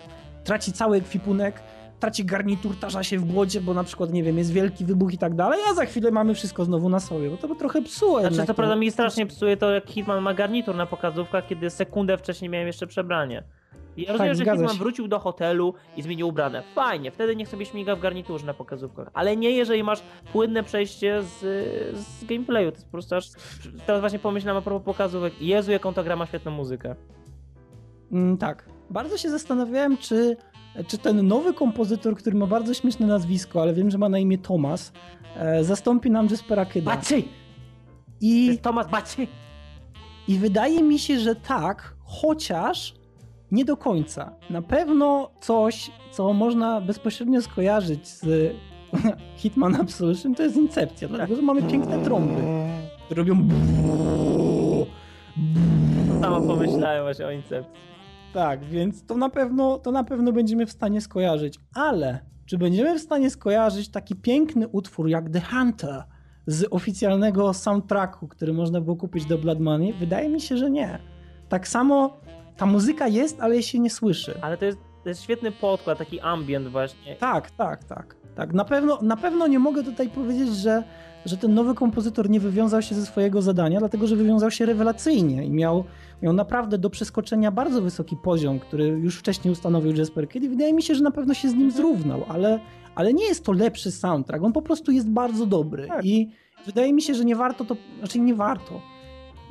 [0.45, 1.63] traci cały ekwipunek,
[2.01, 5.19] traci garnitur, tarza się w błocie, bo na przykład, nie wiem, jest wielki wybuch i
[5.19, 8.21] tak dalej, a za chwilę mamy wszystko znowu na sobie, bo to by trochę psuło
[8.21, 12.19] Znaczy, to- prawda mi strasznie psuje to, jak Hitman ma garnitur na pokazówkach, kiedy sekundę
[12.19, 13.43] wcześniej miałem jeszcze przebranie.
[13.97, 14.79] I ja rozumiem, że Hitman się.
[14.79, 16.63] wrócił do hotelu i zmienił ubrane.
[16.75, 19.11] Fajnie, wtedy niech sobie śmiga w garniturze na pokazówkach.
[19.15, 21.39] Ale nie jeżeli masz płynne przejście z,
[21.99, 22.71] z gameplayu.
[22.71, 23.31] To jest po prostu aż...
[23.87, 25.43] Teraz właśnie pomyślałem a propos pokazówek.
[25.43, 26.97] Jezu, jaką ta gra ma świetną muzykę.
[28.13, 28.69] Mm, tak.
[28.91, 30.37] Bardzo się zastanawiałem, czy,
[30.87, 34.39] czy ten nowy kompozytor, który ma bardzo śmieszne nazwisko, ale wiem, że ma na imię
[34.39, 34.93] Thomas,
[35.37, 36.91] e, zastąpi nam Jespera Kyda.
[36.91, 37.23] Baci!
[37.23, 37.29] To
[38.21, 39.29] I, jest Tomasz Baci!
[40.29, 42.95] I wydaje mi się, że tak, chociaż
[43.53, 44.33] nie do końca.
[44.51, 48.53] Na pewno coś, co można bezpośrednio skojarzyć z
[49.41, 52.43] Hitman Absolution, to jest Incepcja, dlatego że mamy piękne trąby,
[53.05, 53.49] które robią
[56.21, 57.81] Samo pomyślałem właśnie o Incepcji.
[58.35, 61.59] Tak, więc to na pewno, to na pewno będziemy w stanie skojarzyć.
[61.75, 66.03] Ale czy będziemy w stanie skojarzyć taki piękny utwór jak The Hunter
[66.47, 69.93] z oficjalnego soundtracku, który można było kupić do Blood Money?
[69.93, 70.99] Wydaje mi się, że nie.
[71.49, 72.17] Tak samo
[72.57, 74.39] ta muzyka jest, ale jej się nie słyszy.
[74.43, 77.17] Ale to jest to jest świetny podkład, taki ambient właśnie.
[77.17, 78.17] Tak, tak, tak.
[78.35, 78.53] tak.
[78.53, 80.83] Na, pewno, na pewno nie mogę tutaj powiedzieć, że,
[81.25, 85.45] że ten nowy kompozytor nie wywiązał się ze swojego zadania, dlatego że wywiązał się rewelacyjnie
[85.45, 85.85] i miał,
[86.23, 90.73] miał naprawdę do przeskoczenia bardzo wysoki poziom, który już wcześniej ustanowił Jasper Kidd i wydaje
[90.73, 92.61] mi się, że na pewno się z nim zrównał, ale,
[92.95, 96.05] ale nie jest to lepszy soundtrack, on po prostu jest bardzo dobry Tak.
[96.05, 96.31] i
[96.67, 98.96] wydaje mi się, że nie warto to, znaczy nie warto.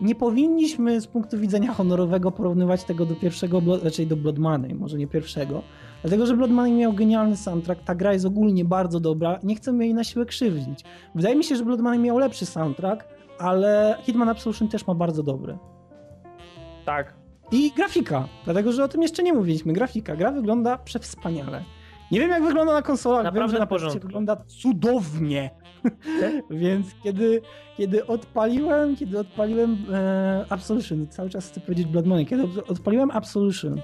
[0.01, 4.97] Nie powinniśmy z punktu widzenia honorowego porównywać tego do pierwszego, raczej do Blood Money, może
[4.97, 5.63] nie pierwszego,
[6.05, 9.71] Dlatego, że Blood Money miał genialny soundtrack, ta gra jest ogólnie bardzo dobra, nie chcę
[9.71, 10.83] jej na siłę krzywdzić.
[11.15, 13.05] Wydaje mi się, że Blood Money miał lepszy soundtrack,
[13.39, 15.57] ale Hitman Absolution też ma bardzo dobry.
[16.85, 17.13] Tak.
[17.51, 19.73] I grafika, dlatego, że o tym jeszcze nie mówiliśmy.
[19.73, 21.63] Grafika, gra wygląda przewspaniale.
[22.11, 23.99] Nie wiem jak wygląda na konsolach, Naprawdę wiem, że na porządku.
[23.99, 25.49] Wygląda cudownie.
[26.49, 27.41] Więc kiedy,
[27.77, 33.81] kiedy odpaliłem, kiedy odpaliłem e, Absolution, cały czas chcę powiedzieć Blood Money, kiedy odpaliłem Absolution,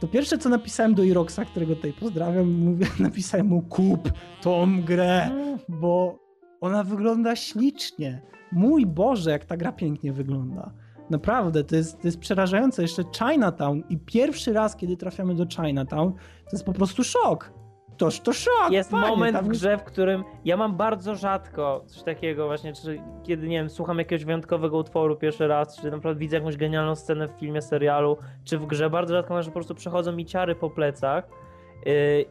[0.00, 5.30] to pierwsze co napisałem do Iroxa, którego tutaj pozdrawiam, mówię, napisałem mu kup tą grę,
[5.68, 6.18] bo
[6.60, 8.22] ona wygląda ślicznie.
[8.52, 10.72] Mój Boże, jak ta gra pięknie wygląda.
[11.10, 12.82] Naprawdę, to jest, to jest przerażające.
[12.82, 17.52] Jeszcze Chinatown i pierwszy raz, kiedy trafiamy do Chinatown, to jest po prostu szok.
[17.96, 18.70] Toż to szok.
[18.70, 22.72] Jest panie, moment tam w grze, w którym ja mam bardzo rzadko coś takiego właśnie,
[22.72, 26.94] czy kiedy, nie wiem, słucham jakiegoś wyjątkowego utworu pierwszy raz, czy naprawdę widzę jakąś genialną
[26.94, 30.26] scenę w filmie, serialu, czy w grze, bardzo rzadko mam, że po prostu przechodzą mi
[30.26, 31.28] ciary po plecach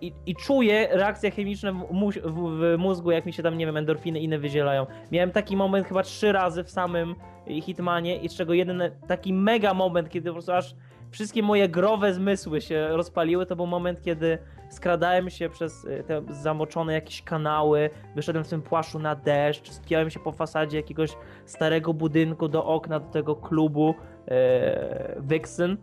[0.01, 4.19] i, i czuję reakcje chemiczne w, w, mózgu, jak mi się tam, nie wiem, endorfiny
[4.19, 4.85] inne wydzielają.
[5.11, 7.15] Miałem taki moment chyba trzy razy w samym
[7.61, 10.75] Hitmanie i z czego jeden taki mega moment, kiedy po prostu aż
[11.11, 14.37] wszystkie moje growe zmysły się rozpaliły, to był moment, kiedy
[14.69, 20.09] skradałem się przez y, te zamoczone jakieś kanały, wyszedłem w tym płaszczu na deszcz, spiąłem
[20.09, 23.95] się po fasadzie jakiegoś starego budynku do okna, do tego klubu
[24.27, 25.77] e, Vixen.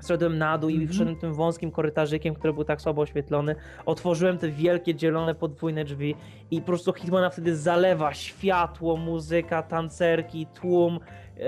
[0.00, 0.92] Zszedłem na dół i Mhm.
[0.92, 3.54] wszedłem tym wąskim korytarzykiem, który był tak słabo oświetlony.
[3.86, 6.14] Otworzyłem te wielkie, dzielone, podwójne drzwi
[6.50, 11.00] i po prostu Hitmana wtedy zalewa światło, muzyka, tancerki, tłum,
[11.36, 11.40] e,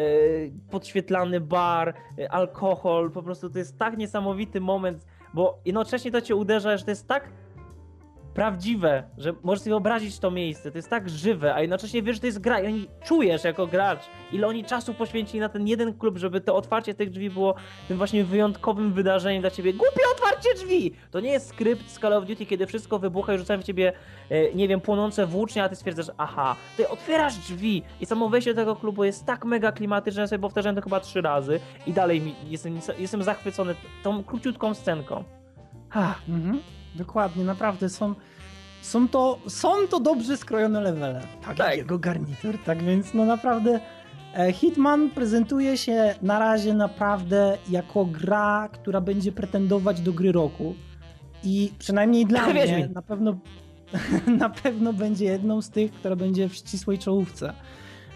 [0.71, 3.11] podświetlany bar, e, alkohol.
[3.11, 7.09] Po prostu to jest tak niesamowity moment, bo jednocześnie to cię uderza, że to jest
[7.09, 7.31] tak
[8.39, 12.21] prawdziwe, że możesz sobie wyobrazić to miejsce, to jest tak żywe, a jednocześnie wiesz, że
[12.21, 14.01] to jest gra i oni czujesz jako gracz,
[14.33, 17.55] ile oni czasu poświęcili na ten jeden klub, żeby to otwarcie tych drzwi było
[17.89, 19.73] tym właśnie wyjątkowym wydarzeniem dla ciebie.
[19.73, 20.93] Głupie otwarcie drzwi!
[21.11, 23.93] To nie jest skrypt z Call of Duty, kiedy wszystko wybucha i rzucają w ciebie,
[24.31, 28.55] e, nie wiem, płonące włócznie, a ty stwierdzasz, aha, ty otwierasz drzwi i samo wejście
[28.55, 31.93] do tego klubu jest tak mega klimatyczne, że sobie powtarzałem to chyba trzy razy i
[31.93, 35.25] dalej jestem, jestem zachwycony tą króciutką scenką.
[35.91, 36.78] Ah, Mhm.
[36.99, 38.15] Dokładnie, naprawdę są,
[38.83, 41.21] są, to, są to dobrze skrojone levele.
[41.47, 41.77] Tak, Tak.
[41.77, 42.59] jego garnitur.
[42.65, 43.81] Tak więc, no naprawdę,
[44.35, 50.75] e, Hitman prezentuje się na razie naprawdę jako gra, która będzie pretendować do gry roku.
[51.45, 53.39] I przynajmniej dla mnie na pewno,
[54.39, 57.53] na pewno będzie jedną z tych, która będzie w ścisłej czołówce.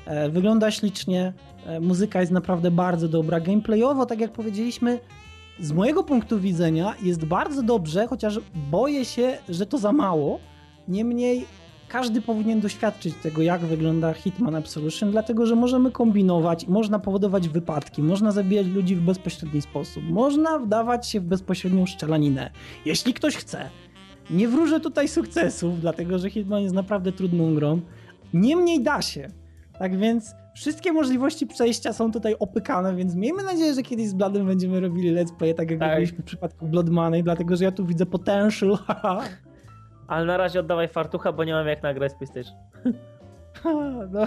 [0.06, 1.32] E, Wygląda ślicznie,
[1.66, 3.40] e, muzyka jest naprawdę bardzo dobra.
[3.40, 4.98] Gameplayowo, tak jak powiedzieliśmy,
[5.60, 8.40] z mojego punktu widzenia jest bardzo dobrze, chociaż
[8.70, 10.40] boję się, że to za mało.
[10.88, 11.46] Niemniej
[11.88, 18.02] każdy powinien doświadczyć tego, jak wygląda Hitman Absolution, dlatego że możemy kombinować, można powodować wypadki,
[18.02, 22.50] można zabijać ludzi w bezpośredni sposób, można wdawać się w bezpośrednią szczelaninę,
[22.84, 23.70] jeśli ktoś chce.
[24.30, 27.80] Nie wróżę tutaj sukcesów, dlatego że Hitman jest naprawdę trudną grą.
[28.34, 29.28] Niemniej da się.
[29.78, 34.46] Tak więc wszystkie możliwości przejścia są tutaj opykane, więc miejmy nadzieję, że kiedyś z Bladem
[34.46, 35.90] będziemy robili let's play, tak jak Tak.
[35.90, 38.78] robiliśmy w przypadku Blood Money, dlatego że ja tu widzę potential.
[40.08, 42.54] Ale na razie oddawaj fartucha, bo nie mam jak nagrać PlayStation.
[44.12, 44.26] no,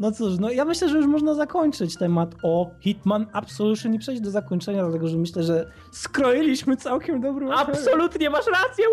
[0.00, 4.22] no cóż, no ja myślę, że już można zakończyć temat o Hitman Absolution i przejść
[4.22, 7.52] do zakończenia, dlatego że myślę, że skroiliśmy całkiem dobrą.
[7.52, 8.84] Absolutnie masz rację!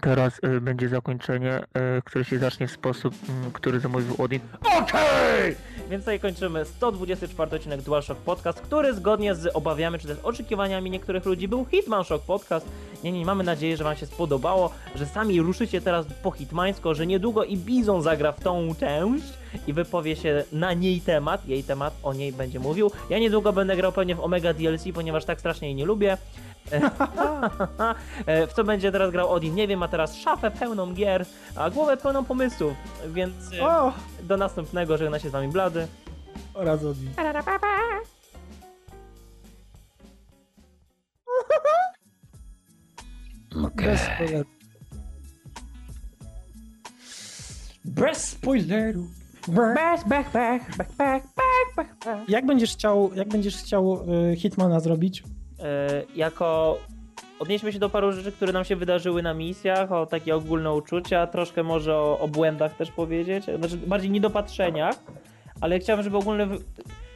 [0.00, 4.40] Teraz e, będzie zakończenie, e, które się zacznie w sposób, mm, który zamówił Odin.
[4.78, 5.56] Okej!
[5.90, 11.24] Więc tutaj kończymy 124 odcinek DualShock Podcast, który zgodnie z obawiami czy też oczekiwaniami niektórych
[11.24, 12.66] ludzi był Hitman Shock Podcast.
[13.04, 17.06] Nie, nie, mamy nadzieję, że wam się spodobało, że sami ruszycie teraz po hitmańsko, że
[17.06, 19.32] niedługo i Bizon zagra w tą część
[19.66, 22.90] i wypowie się na niej temat, jej temat, o niej będzie mówił.
[23.10, 26.16] Ja niedługo będę grał pewnie w Omega DLC, ponieważ tak strasznie jej nie lubię.
[28.26, 31.70] E, w co będzie teraz grał Odin, nie wiem, ma teraz szafę pełną gier, a
[31.70, 32.72] głowę pełną pomysłów,
[33.08, 33.92] więc e, O,
[34.22, 35.86] do następnego żegna się z wami Blady.
[36.54, 37.10] oraz Odin.
[43.74, 44.46] Bez spoilerów.
[47.84, 49.08] Bez spoilerów.
[49.48, 52.28] Back, back, back, back, back, back, back, back.
[52.28, 54.00] Jak będziesz chciał, jak będziesz chciał
[54.32, 55.22] y, Hitmana zrobić?
[55.60, 56.78] E, jako
[57.38, 61.26] odnieśmy się do paru rzeczy, które nam się wydarzyły na misjach, o takie ogólne uczucia,
[61.26, 64.96] troszkę może o, o błędach też powiedzieć, znaczy bardziej niedopatrzeniach,
[65.60, 66.48] ale chciałbym, żeby ogólne...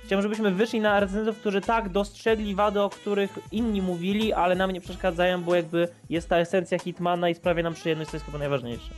[0.05, 4.71] Chciałbym, żebyśmy wyszli na recenzentów, którzy tak dostrzegli wady, o których inni mówili, ale nam
[4.71, 8.39] nie przeszkadzają, bo jakby jest ta esencja Hitmana i sprawia nam przyjemność, to jest chyba
[8.39, 8.91] najważniejsze.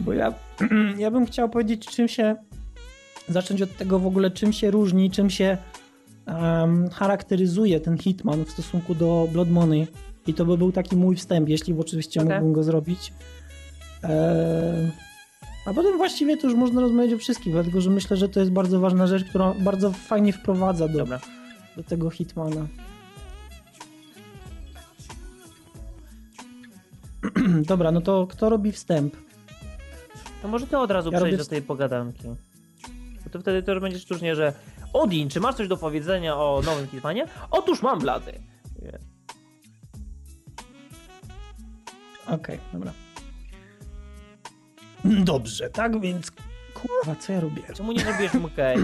[0.00, 0.34] Bo ja,
[0.98, 2.36] ja bym chciał powiedzieć, czym się.
[3.28, 5.56] Zacząć od tego w ogóle, czym się różni, czym się
[6.26, 9.86] em, charakteryzuje ten Hitman w stosunku do Blood Money.
[10.26, 12.32] I to by był taki mój wstęp, jeśli oczywiście Okej.
[12.32, 13.12] mógłbym go zrobić.
[14.02, 14.90] Em,
[15.66, 18.52] a potem właściwie to już można rozmawiać o wszystkim, dlatego że myślę, że to jest
[18.52, 21.20] bardzo ważna rzecz, która bardzo fajnie wprowadza do, Dobra.
[21.76, 22.66] do tego Hitmana.
[27.70, 29.16] Dobra, no to kto robi wstęp?
[30.42, 32.28] To może ty od razu Ja przejść do tej pogadanki.
[33.24, 34.52] Bo to wtedy to już będzie sztucznie, że
[34.92, 37.26] Odin, czy masz coś do powiedzenia o nowym Hitmanie?
[37.50, 38.32] Otóż mam blady.
[42.26, 42.92] Okej, dobra.
[45.04, 46.30] Dobrze, tak więc.
[46.74, 47.62] Kurwa, co ja robię?
[47.74, 48.76] Czemu nie zrobisz mkej?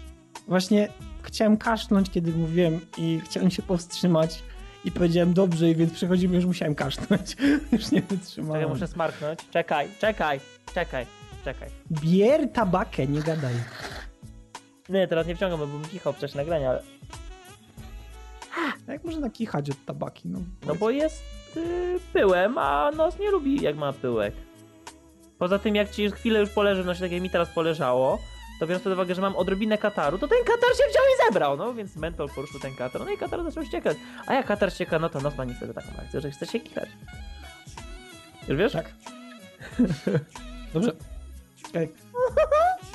[0.48, 0.88] Właśnie
[1.22, 4.42] chciałem kaszlnąć, kiedy mówiłem i chciałem się powstrzymać
[4.84, 7.36] i powiedziałem dobrze, i więc przechodzimy, już musiałem kaszlnąć.
[7.72, 8.62] już nie wytrzymałem.
[8.62, 9.38] Czekaj, muszę smarknąć.
[9.50, 10.40] Czekaj, czekaj,
[10.74, 11.06] czekaj,
[11.44, 11.68] czekaj.
[11.90, 13.54] Bier tabakę, nie gadaj.
[14.88, 16.82] Nie, teraz nie wciągam, bo bym kichał przez nagrania, ale...
[18.88, 20.28] Jak można kichać od tabaki?
[20.28, 21.22] No, No bo jest
[21.56, 24.34] y, pyłem, a nos nie lubi jak ma pyłek.
[25.38, 28.18] Poza tym jak ci chwilę już poleży w nosie, tak jak mi teraz poleżało,
[28.60, 31.56] to biorąc pod uwagę, że mam odrobinę kataru, to ten katar się wziął i zebrał,
[31.56, 33.96] no więc mentol poruszył ten katar, no i katar zaczął ściekać.
[34.26, 36.88] A jak katar ścieka, no to nos ma niestety taką reakcję, że chce się kichać.
[38.48, 38.72] Już wiesz?
[38.72, 38.92] Tak.
[40.74, 40.92] Dobrze.
[41.70, 41.92] Okej.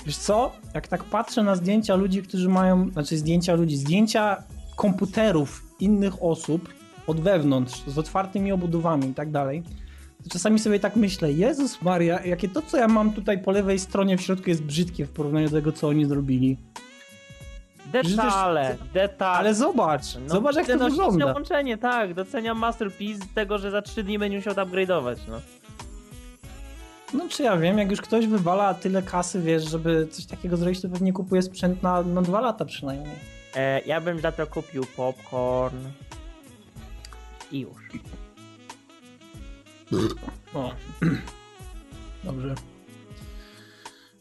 [0.05, 0.51] Wiesz co?
[0.73, 4.43] Jak tak patrzę na zdjęcia ludzi, którzy mają, znaczy zdjęcia ludzi, zdjęcia
[4.75, 6.69] komputerów innych osób
[7.07, 9.63] od wewnątrz, z otwartymi obudowami i tak dalej,
[10.23, 13.79] to czasami sobie tak myślę, Jezus Maria, jakie to, co ja mam tutaj po lewej
[13.79, 16.57] stronie w środku jest brzydkie w porównaniu do tego, co oni zrobili.
[17.85, 19.37] Detale, detale.
[19.37, 21.33] Ale zobacz, No, zobacz jak to wygląda.
[21.33, 22.13] łączenie, tak.
[22.13, 25.41] Doceniam Masterpiece tego, że za 3 dni będzie musiał upgrade'ować, no.
[27.13, 30.81] No czy ja wiem, jak już ktoś wywala tyle kasy, wiesz, żeby coś takiego zrobić,
[30.81, 33.15] to pewnie kupuje sprzęt na, na dwa lata przynajmniej.
[33.55, 35.77] E, ja bym za to kupił popcorn.
[37.51, 37.73] I już.
[40.53, 40.71] O.
[42.23, 42.55] Dobrze.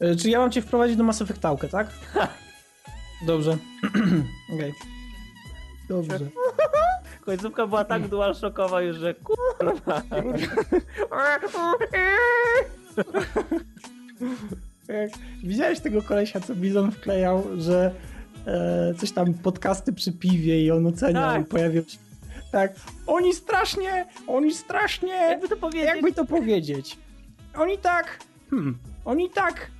[0.00, 1.86] E, Czy ja mam cię wprowadzić do Mass Effectałkę, tak?
[3.26, 3.56] Dobrze.
[4.54, 4.74] Okej.
[5.88, 6.18] Dobrze.
[7.26, 10.02] Końcówka była tak dualshockowa już, że kurwa.
[14.88, 15.10] Jak
[15.42, 17.94] Widziałeś tego kolesia, co Bizon wklejał, że
[18.46, 21.42] e, coś tam podcasty przy piwie i on oceniał Tak.
[21.42, 21.98] i pojawił się.
[22.52, 22.72] Tak.
[23.06, 25.12] Oni strasznie, oni strasznie.
[25.12, 25.86] Jakby to powiedzieć?
[25.86, 26.98] Jakby to powiedzieć?
[27.54, 28.18] Oni tak.
[28.50, 28.78] Hmm.
[29.04, 29.70] Oni tak.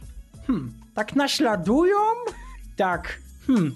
[0.46, 0.72] Hmm.
[0.94, 1.96] Tak naśladują?
[2.76, 3.18] Tak.
[3.46, 3.74] Hmm.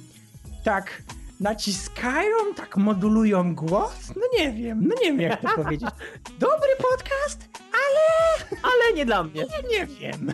[0.65, 1.03] Tak.
[1.41, 4.13] Naciskają, tak modulują głos?
[4.17, 5.91] No nie wiem, no nie wiem jak to powiedzieć.
[6.41, 9.41] Dobry podcast, ale Ale nie dla mnie.
[9.41, 10.33] ja nie wiem.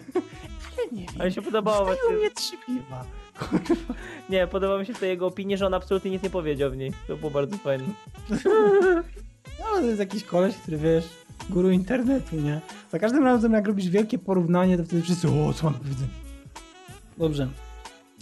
[0.79, 1.15] Ale nie wiem.
[1.19, 2.17] Ale mi się podobało właśnie.
[2.17, 3.05] mnie trzy piwa.
[4.31, 6.77] Nie, podoba mi się w tej jego opinii, że on absolutnie nic nie powiedział w
[6.77, 6.93] niej.
[7.07, 7.85] To było bardzo fajne.
[9.61, 11.05] No, to jest jakiś koleś, który wiesz,
[11.51, 12.61] guru internetu, nie?
[12.93, 16.09] Za każdym razem, jak robisz wielkie porównanie, to wtedy wszyscy, o, co mam do powiedzenia?
[17.19, 17.49] Dobrze.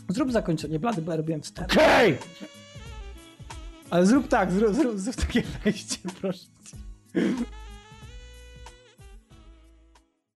[0.08, 1.72] Zrób zakończenie, blady, bo ja robiłem wstęp.
[1.72, 2.18] Hej!
[3.90, 6.38] Ale zrób tak, zrób, zrób, zrób takie wejście, proszę
[6.70, 6.76] cię.